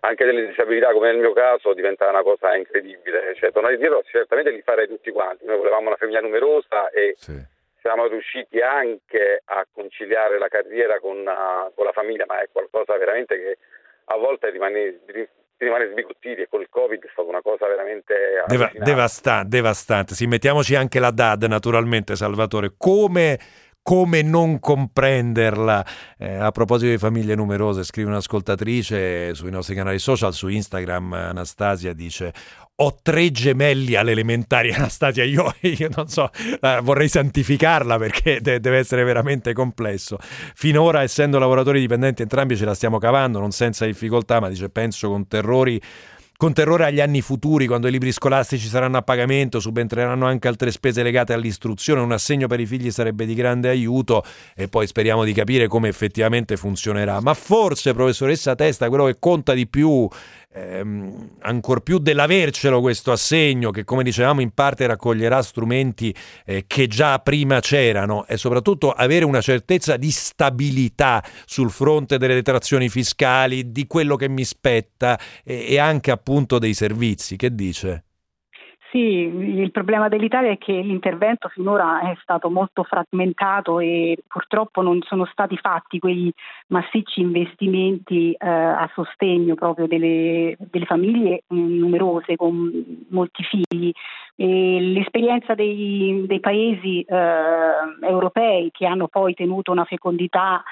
anche 0.00 0.24
delle 0.26 0.46
disabilità 0.48 0.92
come 0.92 1.10
nel 1.10 1.18
mio 1.18 1.32
caso 1.32 1.72
diventa 1.72 2.06
una 2.10 2.22
cosa 2.22 2.54
incredibile, 2.54 3.34
cioè 3.36 3.52
tornare 3.52 3.74
indietro 3.74 4.02
certamente 4.04 4.50
li 4.50 4.60
farei 4.60 4.86
tutti 4.86 5.10
quanti, 5.10 5.46
noi 5.46 5.56
volevamo 5.56 5.88
una 5.88 5.96
famiglia 5.96 6.20
numerosa 6.20 6.90
e 6.90 7.14
sì 7.16 7.56
siamo 7.88 8.06
riusciti 8.06 8.60
anche 8.60 9.40
a 9.46 9.66
conciliare 9.72 10.38
la 10.38 10.48
carriera 10.48 11.00
con, 11.00 11.16
uh, 11.16 11.72
con, 11.74 11.86
la 11.86 11.92
famiglia, 11.92 12.26
ma 12.26 12.42
è 12.42 12.48
qualcosa 12.52 12.98
veramente 12.98 13.34
che 13.34 13.58
a 14.12 14.16
volte 14.18 14.50
rimane, 14.50 15.00
rimane 15.56 15.88
sbigottiti 15.90 16.42
e 16.42 16.48
con 16.50 16.60
il 16.60 16.68
Covid 16.68 17.02
è 17.02 17.08
stata 17.10 17.26
una 17.26 17.40
cosa 17.40 17.66
veramente 17.66 18.44
Deva- 18.46 18.70
devastante, 18.74 19.48
devastante. 19.48 20.14
Sì, 20.14 20.26
mettiamoci 20.26 20.74
anche 20.74 21.00
la 21.00 21.10
DAD 21.10 21.44
naturalmente, 21.44 22.14
Salvatore. 22.14 22.74
Come 22.76 23.38
come 23.88 24.20
non 24.20 24.60
comprenderla? 24.60 25.82
Eh, 26.18 26.34
a 26.34 26.50
proposito 26.50 26.90
di 26.90 26.98
famiglie 26.98 27.34
numerose, 27.34 27.84
scrive 27.84 28.10
un'ascoltatrice 28.10 29.32
sui 29.32 29.50
nostri 29.50 29.74
canali 29.74 29.98
social, 29.98 30.34
su 30.34 30.48
Instagram, 30.48 31.14
Anastasia 31.14 31.94
dice 31.94 32.30
ho 32.80 32.98
tre 33.02 33.30
gemelli 33.30 33.96
alle 33.96 34.12
elementari, 34.12 34.70
Anastasia, 34.74 35.24
io, 35.24 35.52
io 35.60 35.88
non 35.94 36.08
so, 36.08 36.30
vorrei 36.82 37.08
santificarla 37.08 37.98
perché 37.98 38.40
de- 38.40 38.60
deve 38.60 38.78
essere 38.78 39.02
veramente 39.04 39.52
complesso. 39.52 40.18
Finora, 40.20 41.02
essendo 41.02 41.38
lavoratori 41.38 41.80
dipendenti 41.80 42.22
entrambi, 42.22 42.56
ce 42.56 42.64
la 42.64 42.74
stiamo 42.74 42.98
cavando, 42.98 43.40
non 43.40 43.50
senza 43.50 43.84
difficoltà, 43.84 44.40
ma 44.40 44.48
dice 44.48 44.68
penso 44.68 45.08
con 45.08 45.26
terrori 45.26 45.80
con 46.38 46.52
terrore 46.52 46.84
agli 46.84 47.00
anni 47.00 47.20
futuri, 47.20 47.66
quando 47.66 47.88
i 47.88 47.90
libri 47.90 48.12
scolastici 48.12 48.68
saranno 48.68 48.96
a 48.96 49.02
pagamento, 49.02 49.58
subentreranno 49.58 50.24
anche 50.24 50.46
altre 50.46 50.70
spese 50.70 51.02
legate 51.02 51.32
all'istruzione, 51.32 52.00
un 52.00 52.12
assegno 52.12 52.46
per 52.46 52.60
i 52.60 52.66
figli 52.66 52.92
sarebbe 52.92 53.26
di 53.26 53.34
grande 53.34 53.68
aiuto 53.68 54.22
e 54.54 54.68
poi 54.68 54.86
speriamo 54.86 55.24
di 55.24 55.32
capire 55.32 55.66
come 55.66 55.88
effettivamente 55.88 56.56
funzionerà. 56.56 57.20
Ma 57.20 57.34
forse, 57.34 57.92
professoressa 57.92 58.54
Testa, 58.54 58.86
quello 58.86 59.06
che 59.06 59.16
conta 59.18 59.52
di 59.52 59.66
più 59.66 60.08
ehm, 60.58 61.30
ancor 61.40 61.82
più 61.82 61.98
dell'avercelo 61.98 62.80
questo 62.80 63.12
assegno 63.12 63.70
che 63.70 63.84
come 63.84 64.02
dicevamo 64.02 64.40
in 64.40 64.50
parte 64.52 64.86
raccoglierà 64.86 65.42
strumenti 65.42 66.14
eh, 66.44 66.64
che 66.66 66.86
già 66.86 67.18
prima 67.20 67.60
c'erano 67.60 68.26
e 68.26 68.36
soprattutto 68.36 68.90
avere 68.92 69.24
una 69.24 69.40
certezza 69.40 69.96
di 69.96 70.10
stabilità 70.10 71.22
sul 71.46 71.70
fronte 71.70 72.18
delle 72.18 72.34
detrazioni 72.34 72.88
fiscali, 72.88 73.70
di 73.72 73.86
quello 73.86 74.16
che 74.16 74.28
mi 74.28 74.44
spetta 74.44 75.18
e, 75.44 75.66
e 75.68 75.78
anche 75.78 76.10
appunto 76.10 76.58
dei 76.58 76.74
servizi. 76.74 77.36
Che 77.36 77.54
dice? 77.54 78.07
Sì, 78.90 78.98
il 78.98 79.70
problema 79.70 80.08
dell'Italia 80.08 80.50
è 80.50 80.56
che 80.56 80.72
l'intervento 80.72 81.48
finora 81.48 82.00
è 82.10 82.16
stato 82.22 82.48
molto 82.48 82.84
frammentato 82.84 83.80
e 83.80 84.16
purtroppo 84.26 84.80
non 84.80 85.02
sono 85.02 85.26
stati 85.26 85.58
fatti 85.58 85.98
quei 85.98 86.32
massicci 86.68 87.20
investimenti 87.20 88.32
eh, 88.32 88.48
a 88.48 88.90
sostegno 88.94 89.54
proprio 89.56 89.86
delle, 89.86 90.56
delle 90.70 90.86
famiglie 90.86 91.42
mm, 91.52 91.78
numerose 91.78 92.36
con 92.36 93.06
molti 93.10 93.42
figli. 93.42 93.92
E 94.36 94.78
l'esperienza 94.80 95.54
dei, 95.54 96.24
dei 96.26 96.40
paesi 96.40 97.02
eh, 97.02 97.16
europei 98.00 98.70
che 98.72 98.86
hanno 98.86 99.08
poi 99.08 99.34
tenuto 99.34 99.70
una 99.70 99.84
fecondità 99.84 100.62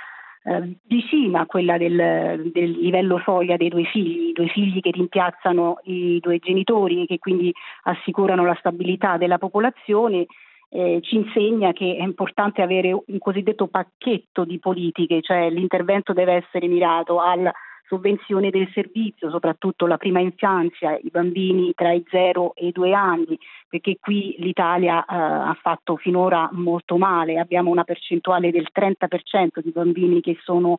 eh, 0.47 0.77
vicina 0.87 1.41
a 1.41 1.47
quella 1.47 1.77
del, 1.77 2.51
del, 2.53 2.71
livello 2.71 3.21
soglia 3.25 3.57
dei 3.57 3.69
due 3.69 3.85
figli, 3.85 4.33
due 4.33 4.47
figli 4.47 4.81
che 4.81 4.93
rimpiazzano 4.93 5.81
i 5.85 6.21
due 6.21 6.39
genitori 6.39 7.03
e 7.03 7.07
che 7.07 7.19
quindi 7.19 7.53
assicurano 7.83 8.45
la 8.45 8.55
stabilità 8.61 9.17
della 9.17 9.39
popolazione, 9.39 10.27
eh, 10.69 11.01
ci 11.03 11.17
insegna 11.17 11.73
che 11.73 11.97
è 11.97 12.03
importante 12.03 12.63
avere 12.63 12.93
un 12.93 13.19
cosiddetto 13.19 13.67
pacchetto 13.67 14.45
di 14.45 14.59
politiche, 14.59 15.21
cioè 15.21 15.51
l'intervento 15.51 16.13
deve 16.13 16.35
essere 16.35 16.69
mirato 16.69 17.21
al 17.21 17.51
sovvenzione 17.87 18.51
del 18.51 18.68
servizio, 18.72 19.31
soprattutto 19.31 19.87
la 19.87 19.96
prima 19.96 20.20
infanzia, 20.20 20.96
i 20.96 21.09
bambini 21.11 21.72
tra 21.75 21.92
i 21.92 22.05
0 22.09 22.55
e 22.55 22.66
i 22.68 22.72
2 22.72 22.92
anni, 22.92 23.38
perché 23.68 23.99
qui 24.01 24.37
l'Italia 24.38 25.01
eh, 25.01 25.14
ha 25.14 25.57
fatto 25.61 25.96
finora 25.96 26.49
molto 26.53 26.96
male, 26.96 27.38
abbiamo 27.38 27.70
una 27.70 27.85
percentuale 27.85 28.51
del 28.51 28.68
30% 28.72 29.61
di 29.62 29.70
bambini 29.70 30.20
che 30.20 30.38
sono 30.42 30.77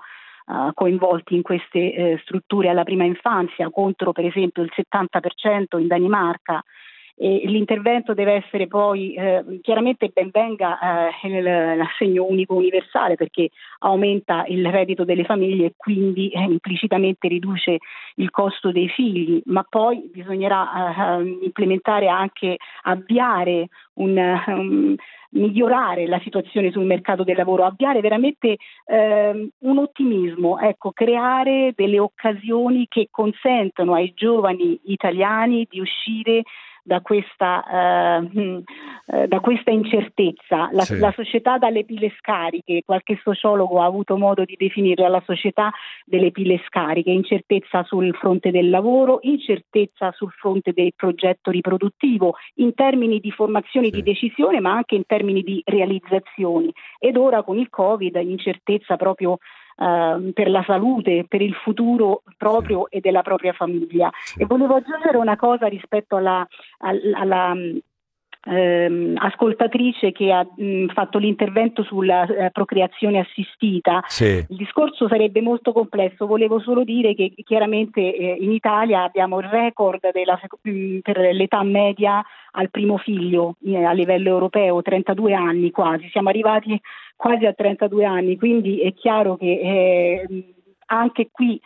Uh, 0.47 0.71
coinvolti 0.73 1.35
in 1.35 1.41
queste 1.41 1.77
uh, 2.15 2.17
strutture 2.19 2.69
alla 2.69 2.85
prima 2.85 3.03
infanzia 3.03 3.69
contro 3.69 4.13
per 4.13 4.23
esempio 4.23 4.63
il 4.63 4.71
70% 4.73 5.77
in 5.77 5.87
Danimarca 5.87 6.63
e 7.19 7.41
l'intervento 7.45 8.13
deve 8.13 8.34
essere 8.34 8.67
poi 8.67 9.15
eh, 9.15 9.43
chiaramente 9.63 10.12
ben 10.13 10.30
venga 10.32 11.10
eh, 11.10 11.41
l'assegno 11.41 12.25
unico 12.25 12.53
universale 12.53 13.15
perché 13.15 13.49
aumenta 13.80 14.45
il 14.47 14.63
reddito 14.69 15.03
delle 15.03 15.23
famiglie 15.23 15.65
e 15.65 15.73
quindi 15.75 16.30
eh, 16.30 16.41
implicitamente 16.41 17.27
riduce 17.27 17.80
il 18.17 18.30
costo 18.30 18.71
dei 18.71 18.88
figli, 18.89 19.41
ma 19.45 19.65
poi 19.67 20.08
bisognerà 20.13 21.17
eh, 21.17 21.38
implementare 21.41 22.08
anche 22.08 22.58
avviare 22.84 23.69
un, 23.93 24.43
um, 24.45 24.95
migliorare 25.32 26.06
la 26.06 26.19
situazione 26.19 26.71
sul 26.71 26.86
mercato 26.86 27.23
del 27.23 27.36
lavoro, 27.36 27.65
avviare 27.65 27.99
veramente 27.99 28.58
eh, 28.86 29.49
un 29.58 29.77
ottimismo, 29.77 30.60
ecco, 30.60 30.91
creare 30.91 31.73
delle 31.75 31.99
occasioni 31.99 32.86
che 32.88 33.08
consentano 33.10 33.93
ai 33.95 34.13
giovani 34.15 34.80
italiani 34.86 35.67
di 35.69 35.80
uscire 35.80 36.43
da 36.88 37.02
questa, 37.02 38.21
eh, 38.23 38.63
eh, 39.08 39.28
da 39.28 39.41
questa 39.41 39.71
incertezza. 39.71 40.69
La, 40.71 40.84
sì. 40.84 40.97
la, 40.97 41.12
società 41.12 41.58
dalle 41.58 41.84
pile 41.84 42.13
scariche, 42.17 42.84
qualche 42.86 43.19
sociologo 43.21 43.82
ha 43.82 43.86
avuto 43.86 44.15
modo 44.15 44.45
di 44.45 44.56
definirla 44.58 45.10
la 45.10 45.21
società 45.26 45.69
delle 46.06 46.32
pile 46.32 46.62
scariche, 46.65 47.12
incertezza 47.12 47.84
sul 47.84 48.15
fronte 48.15 48.52
del 48.52 48.69
lavoro, 48.69 49.19
incertezza 49.23 50.13
sul 50.13 50.32
fronte 50.32 50.71
del 50.71 50.93
progetto 50.95 51.52
riproduttivo, 51.52 52.36
in 52.56 52.73
termini 52.73 53.19
di 53.19 53.32
formazione 53.32 53.88
sì. 53.88 53.91
di 53.91 54.04
decisione 54.04 54.62
ma 54.62 54.71
anche 54.71 54.95
in 54.95 55.04
termini 55.06 55.41
di 55.41 55.62
realizzazioni. 55.65 56.71
Ed 57.00 57.17
ora 57.17 57.43
con 57.43 57.58
il 57.58 57.69
Covid 57.69 58.15
incertezza 58.15 58.95
proprio 58.95 59.39
uh, 59.77 60.31
per 60.33 60.49
la 60.49 60.63
salute, 60.65 61.25
per 61.27 61.41
il 61.41 61.53
futuro 61.53 62.23
proprio 62.37 62.89
e 62.89 62.99
della 62.99 63.21
propria 63.21 63.53
famiglia. 63.53 64.11
E 64.37 64.45
volevo 64.45 64.75
aggiungere 64.75 65.17
una 65.17 65.35
cosa 65.35 65.67
rispetto 65.67 66.17
alla, 66.17 66.47
alla, 66.79 67.19
alla 67.19 67.55
ehm, 68.47 69.15
ascoltatrice 69.17 70.12
che 70.12 70.31
ha 70.31 70.45
mh, 70.55 70.88
fatto 70.88 71.17
l'intervento 71.17 71.83
sulla 71.83 72.25
eh, 72.25 72.52
procreazione 72.52 73.19
assistita. 73.19 74.04
Sì. 74.08 74.45
Il 74.50 74.56
discorso 74.56 75.08
sarebbe 75.08 75.41
molto 75.41 75.71
complesso, 75.71 76.25
volevo 76.25 76.60
solo 76.60 76.83
dire 76.83 77.13
che 77.13 77.33
chiaramente 77.43 78.02
eh, 78.02 78.37
in 78.39 78.52
Italia 78.52 79.04
abbiamo 79.04 79.39
il 79.39 79.48
record 79.48 80.12
della, 80.12 80.39
mh, 80.62 81.00
per 81.00 81.17
l'età 81.17 81.63
media 81.63 82.23
al 82.52 82.69
primo 82.69 82.98
figlio 82.98 83.56
eh, 83.65 83.83
a 83.83 83.91
livello 83.91 84.29
europeo, 84.29 84.81
32 84.81 85.33
anni 85.33 85.71
quasi, 85.71 86.08
siamo 86.10 86.29
arrivati 86.29 86.79
quasi 87.15 87.45
a 87.45 87.54
32 87.54 88.06
anni, 88.06 88.37
quindi 88.37 88.79
è 88.79 88.93
chiaro 88.93 89.37
che 89.37 89.45
eh, 89.45 90.54
anche 90.87 91.29
qui 91.31 91.60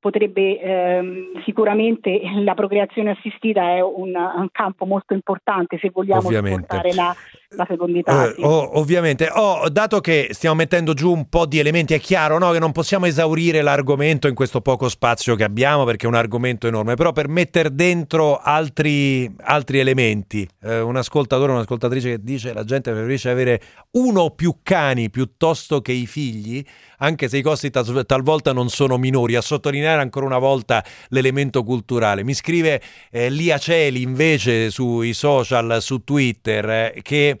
potrebbe 0.00 0.60
ehm, 0.60 1.42
sicuramente 1.44 2.20
la 2.42 2.54
procreazione 2.54 3.10
assistita 3.10 3.74
è 3.74 3.80
un, 3.80 4.14
un, 4.14 4.48
campo 4.52 4.86
molto 4.86 5.12
importante 5.12 5.78
se 5.78 5.90
vogliamo 5.90 6.28
portare 6.28 6.94
la, 6.94 7.14
la 7.52 7.64
fecondità. 7.64 8.28
Eh, 8.28 8.34
sì. 8.34 8.42
oh, 8.42 8.78
ovviamente, 8.78 9.30
oh, 9.32 9.68
dato 9.70 10.00
che 10.00 10.28
stiamo 10.32 10.56
mettendo 10.56 10.92
giù 10.92 11.12
un 11.12 11.28
po' 11.28 11.46
di 11.46 11.58
elementi, 11.58 11.94
è 11.94 12.00
chiaro 12.00 12.38
no, 12.38 12.50
che 12.50 12.58
non 12.58 12.72
possiamo 12.72 13.06
esaurire 13.06 13.62
l'argomento 13.62 14.28
in 14.28 14.34
questo 14.34 14.60
poco 14.60 14.88
spazio 14.88 15.34
che 15.34 15.44
abbiamo 15.44 15.84
perché 15.84 16.04
è 16.04 16.08
un 16.08 16.14
argomento 16.14 16.66
enorme, 16.66 16.94
però 16.94 17.12
per 17.12 17.28
mettere 17.28 17.74
dentro 17.74 18.38
altri, 18.38 19.34
altri 19.40 19.78
elementi, 19.78 20.46
eh, 20.62 20.80
un 20.80 20.96
ascoltatore, 20.96 21.52
un'ascoltatrice 21.52 22.10
che 22.10 22.18
dice 22.22 22.52
la 22.52 22.64
gente 22.64 22.90
preferisce 22.90 23.30
avere 23.30 23.62
uno 23.92 24.20
o 24.20 24.30
più 24.32 24.58
cani 24.62 25.08
piuttosto 25.08 25.80
che 25.80 25.92
i 25.92 26.06
figli, 26.06 26.62
anche 26.98 27.28
se 27.28 27.38
i 27.38 27.42
costi 27.42 27.70
tal- 27.70 28.04
talvolta 28.04 28.52
non 28.52 28.68
sono 28.68 28.98
minori, 28.98 29.36
a 29.36 29.40
sottolineare 29.40 30.02
ancora 30.02 30.26
una 30.26 30.38
volta 30.38 30.84
l'elemento 31.08 31.62
culturale. 31.62 32.24
Mi 32.24 32.34
scrive 32.34 32.82
eh, 33.10 33.30
Lia 33.30 33.56
Celi 33.56 34.02
invece 34.02 34.70
sui 34.70 35.14
social, 35.14 35.78
su 35.80 36.04
Twitter, 36.04 36.68
eh, 36.68 37.37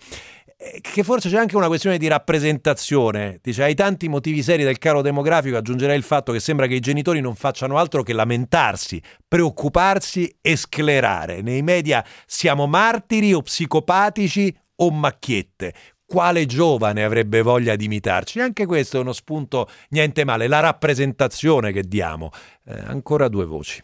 che 0.58 0.98
che 0.98 1.04
forse 1.04 1.28
c'è 1.28 1.38
anche 1.38 1.56
una 1.56 1.68
questione 1.68 1.98
di 1.98 2.08
rappresentazione. 2.08 3.38
Dice, 3.40 3.62
ai 3.62 3.76
tanti 3.76 4.08
motivi 4.08 4.42
seri 4.42 4.64
del 4.64 4.78
caro 4.78 5.02
demografico 5.02 5.56
aggiungerei 5.56 5.96
il 5.96 6.02
fatto 6.02 6.32
che 6.32 6.40
sembra 6.40 6.66
che 6.66 6.74
i 6.74 6.80
genitori 6.80 7.20
non 7.20 7.36
facciano 7.36 7.78
altro 7.78 8.02
che 8.02 8.12
lamentarsi, 8.12 9.00
preoccuparsi 9.26 10.36
e 10.40 10.56
sclerare. 10.56 11.42
Nei 11.42 11.62
media 11.62 12.04
siamo 12.26 12.66
martiri 12.66 13.32
o 13.32 13.42
psicopatici 13.42 14.54
o 14.76 14.90
macchiette. 14.90 15.74
Quale 16.04 16.46
giovane 16.46 17.04
avrebbe 17.04 17.42
voglia 17.42 17.76
di 17.76 17.84
imitarci? 17.84 18.40
Anche 18.40 18.66
questo 18.66 18.96
è 18.96 19.00
uno 19.00 19.12
spunto 19.12 19.68
niente 19.90 20.24
male, 20.24 20.48
la 20.48 20.60
rappresentazione 20.60 21.70
che 21.70 21.82
diamo. 21.82 22.30
Eh, 22.64 22.76
ancora 22.86 23.28
due 23.28 23.44
voci. 23.44 23.80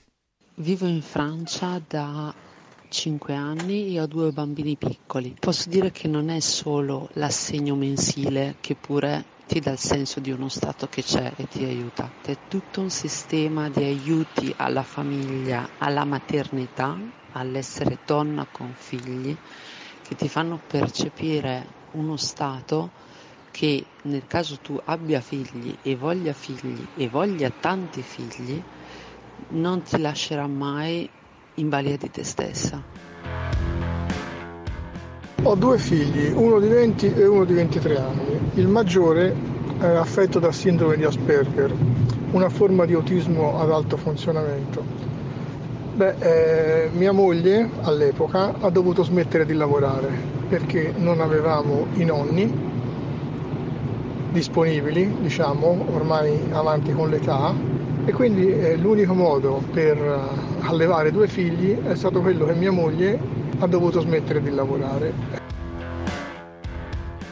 Vivo 0.56 0.86
in 0.86 1.02
Francia 1.02 1.80
da 1.86 2.34
5 2.94 3.34
anni 3.34 3.92
e 3.96 4.00
ho 4.00 4.06
due 4.06 4.30
bambini 4.30 4.76
piccoli. 4.76 5.34
Posso 5.40 5.68
dire 5.68 5.90
che 5.90 6.06
non 6.06 6.28
è 6.28 6.38
solo 6.38 7.08
l'assegno 7.14 7.74
mensile 7.74 8.56
che 8.60 8.76
pure 8.76 9.26
ti 9.44 9.58
dà 9.58 9.72
il 9.72 9.80
senso 9.80 10.20
di 10.20 10.30
uno 10.30 10.48
Stato 10.48 10.86
che 10.86 11.02
c'è 11.02 11.32
e 11.36 11.48
ti 11.48 11.64
aiuta. 11.64 12.14
È 12.22 12.38
tutto 12.46 12.82
un 12.82 12.90
sistema 12.90 13.68
di 13.68 13.82
aiuti 13.82 14.52
alla 14.54 14.84
famiglia, 14.84 15.68
alla 15.78 16.04
maternità, 16.04 16.96
all'essere 17.32 17.98
donna 18.04 18.46
con 18.48 18.72
figli, 18.76 19.36
che 20.00 20.14
ti 20.14 20.28
fanno 20.28 20.62
percepire 20.64 21.66
uno 21.94 22.16
Stato 22.16 22.92
che 23.50 23.88
nel 24.04 24.28
caso 24.28 24.60
tu 24.60 24.78
abbia 24.84 25.20
figli 25.20 25.76
e 25.82 25.96
voglia 25.96 26.32
figli 26.32 26.88
e 26.94 27.08
voglia 27.08 27.50
tanti 27.50 28.02
figli, 28.04 28.64
non 29.48 29.82
ti 29.82 29.98
lascerà 29.98 30.46
mai 30.46 31.10
in 31.54 31.68
balia 31.68 31.96
di 31.96 32.10
te 32.10 32.24
stessa. 32.24 32.82
Ho 35.42 35.54
due 35.56 35.78
figli, 35.78 36.32
uno 36.32 36.58
di 36.58 36.68
20 36.68 37.14
e 37.14 37.26
uno 37.26 37.44
di 37.44 37.52
23 37.52 37.98
anni. 37.98 38.38
Il 38.54 38.66
maggiore 38.66 39.34
è 39.78 39.86
affetto 39.86 40.38
da 40.38 40.50
sindrome 40.50 40.96
di 40.96 41.04
Asperger, 41.04 41.74
una 42.30 42.48
forma 42.48 42.86
di 42.86 42.94
autismo 42.94 43.60
ad 43.60 43.70
alto 43.70 43.96
funzionamento. 43.96 44.82
Beh, 45.94 46.14
eh, 46.18 46.90
mia 46.92 47.12
moglie 47.12 47.68
all'epoca 47.82 48.54
ha 48.58 48.70
dovuto 48.70 49.04
smettere 49.04 49.44
di 49.46 49.52
lavorare 49.52 50.08
perché 50.48 50.92
non 50.96 51.20
avevamo 51.20 51.86
i 51.94 52.04
nonni 52.04 52.72
disponibili, 54.32 55.14
diciamo, 55.20 55.86
ormai 55.92 56.36
avanti 56.50 56.92
con 56.92 57.10
l'età 57.10 57.54
e 58.06 58.12
quindi 58.12 58.48
eh, 58.48 58.76
l'unico 58.76 59.14
modo 59.14 59.62
per 59.72 59.96
uh, 59.98 60.66
allevare 60.66 61.10
due 61.10 61.26
figli 61.26 61.76
è 61.82 61.94
stato 61.94 62.20
quello 62.20 62.44
che 62.46 62.54
mia 62.54 62.70
moglie 62.70 63.18
ha 63.58 63.66
dovuto 63.66 64.00
smettere 64.00 64.42
di 64.42 64.50
lavorare. 64.50 65.42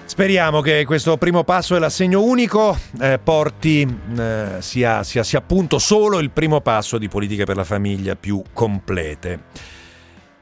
Speriamo 0.05 0.61
che 0.61 0.85
questo 0.85 1.17
primo 1.17 1.43
passo 1.43 1.73
dell'assegno 1.73 2.23
unico 2.23 2.77
eh, 3.01 3.19
porti 3.23 3.81
eh, 4.17 4.57
sia, 4.59 5.03
sia, 5.03 5.23
sia 5.23 5.39
appunto 5.39 5.79
solo 5.79 6.19
il 6.19 6.31
primo 6.31 6.61
passo 6.61 6.99
di 6.99 7.09
politiche 7.09 7.45
per 7.45 7.57
la 7.57 7.65
famiglia 7.65 8.15
più 8.15 8.43
complete. 8.53 9.41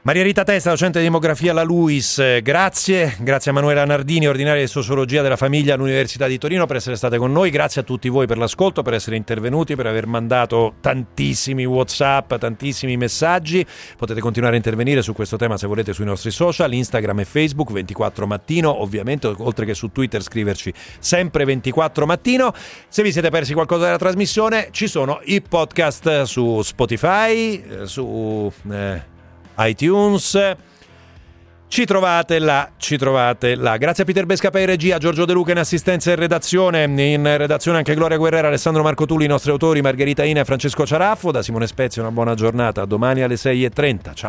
Maria 0.03 0.23
Rita 0.23 0.43
Testa, 0.43 0.71
docente 0.71 0.97
di 0.97 1.05
demografia 1.05 1.51
alla 1.51 1.61
LUIS, 1.61 2.41
grazie, 2.41 3.17
grazie 3.19 3.51
a 3.51 3.53
Manuela 3.53 3.85
Nardini, 3.85 4.27
ordinaria 4.27 4.63
di 4.63 4.67
sociologia 4.67 5.21
della 5.21 5.35
famiglia 5.35 5.75
all'Università 5.75 6.25
di 6.25 6.39
Torino 6.39 6.65
per 6.65 6.77
essere 6.77 6.95
state 6.95 7.19
con 7.19 7.31
noi, 7.31 7.51
grazie 7.51 7.81
a 7.81 7.83
tutti 7.83 8.09
voi 8.09 8.25
per 8.25 8.39
l'ascolto, 8.39 8.81
per 8.81 8.95
essere 8.95 9.15
intervenuti, 9.15 9.75
per 9.75 9.85
aver 9.85 10.07
mandato 10.07 10.73
tantissimi 10.81 11.65
Whatsapp, 11.65 12.33
tantissimi 12.33 12.97
messaggi, 12.97 13.63
potete 13.95 14.21
continuare 14.21 14.55
a 14.55 14.57
intervenire 14.57 15.03
su 15.03 15.13
questo 15.13 15.37
tema 15.37 15.55
se 15.55 15.67
volete 15.67 15.93
sui 15.93 16.05
nostri 16.05 16.31
social, 16.31 16.73
Instagram 16.73 17.19
e 17.19 17.25
Facebook 17.25 17.71
24 17.71 18.25
mattino, 18.25 18.81
ovviamente 18.81 19.31
oltre 19.37 19.67
che 19.67 19.75
su 19.75 19.91
Twitter 19.91 20.23
scriverci 20.23 20.73
sempre 20.97 21.45
24 21.45 22.07
mattino, 22.07 22.51
se 22.87 23.03
vi 23.03 23.11
siete 23.11 23.29
persi 23.29 23.53
qualcosa 23.53 23.83
della 23.83 23.97
trasmissione 23.97 24.69
ci 24.71 24.87
sono 24.87 25.21
i 25.25 25.43
podcast 25.43 26.23
su 26.23 26.63
Spotify, 26.63 27.61
eh, 27.61 27.85
su... 27.85 28.51
Eh, 28.67 29.10
iTunes. 29.59 30.55
Ci 31.67 31.85
trovate 31.85 32.37
là, 32.39 32.69
ci 32.75 32.97
trovate 32.97 33.55
là. 33.55 33.77
Grazie 33.77 34.03
a 34.03 34.05
Peter 34.05 34.25
Bescapa 34.25 34.59
in 34.59 34.65
regia, 34.65 34.97
Giorgio 34.97 35.23
De 35.23 35.31
Luca 35.31 35.51
in 35.51 35.57
assistenza 35.57 36.11
e 36.11 36.15
redazione. 36.15 36.83
In 36.83 37.37
redazione 37.37 37.77
anche 37.77 37.95
Gloria 37.95 38.17
Guerrera, 38.17 38.47
Alessandro 38.47 38.83
Marco 38.83 39.05
Tulli, 39.05 39.23
i 39.23 39.29
nostri 39.29 39.51
autori, 39.51 39.81
Margherita 39.81 40.25
Ina 40.25 40.41
e 40.41 40.43
Francesco 40.43 40.85
Ciaraffo. 40.85 41.31
Da 41.31 41.41
Simone 41.41 41.67
Spezia 41.67 42.01
una 42.01 42.11
buona 42.11 42.33
giornata. 42.33 42.83
Domani 42.83 43.21
alle 43.21 43.35
6.30. 43.35 43.99
Ciao. 44.01 44.13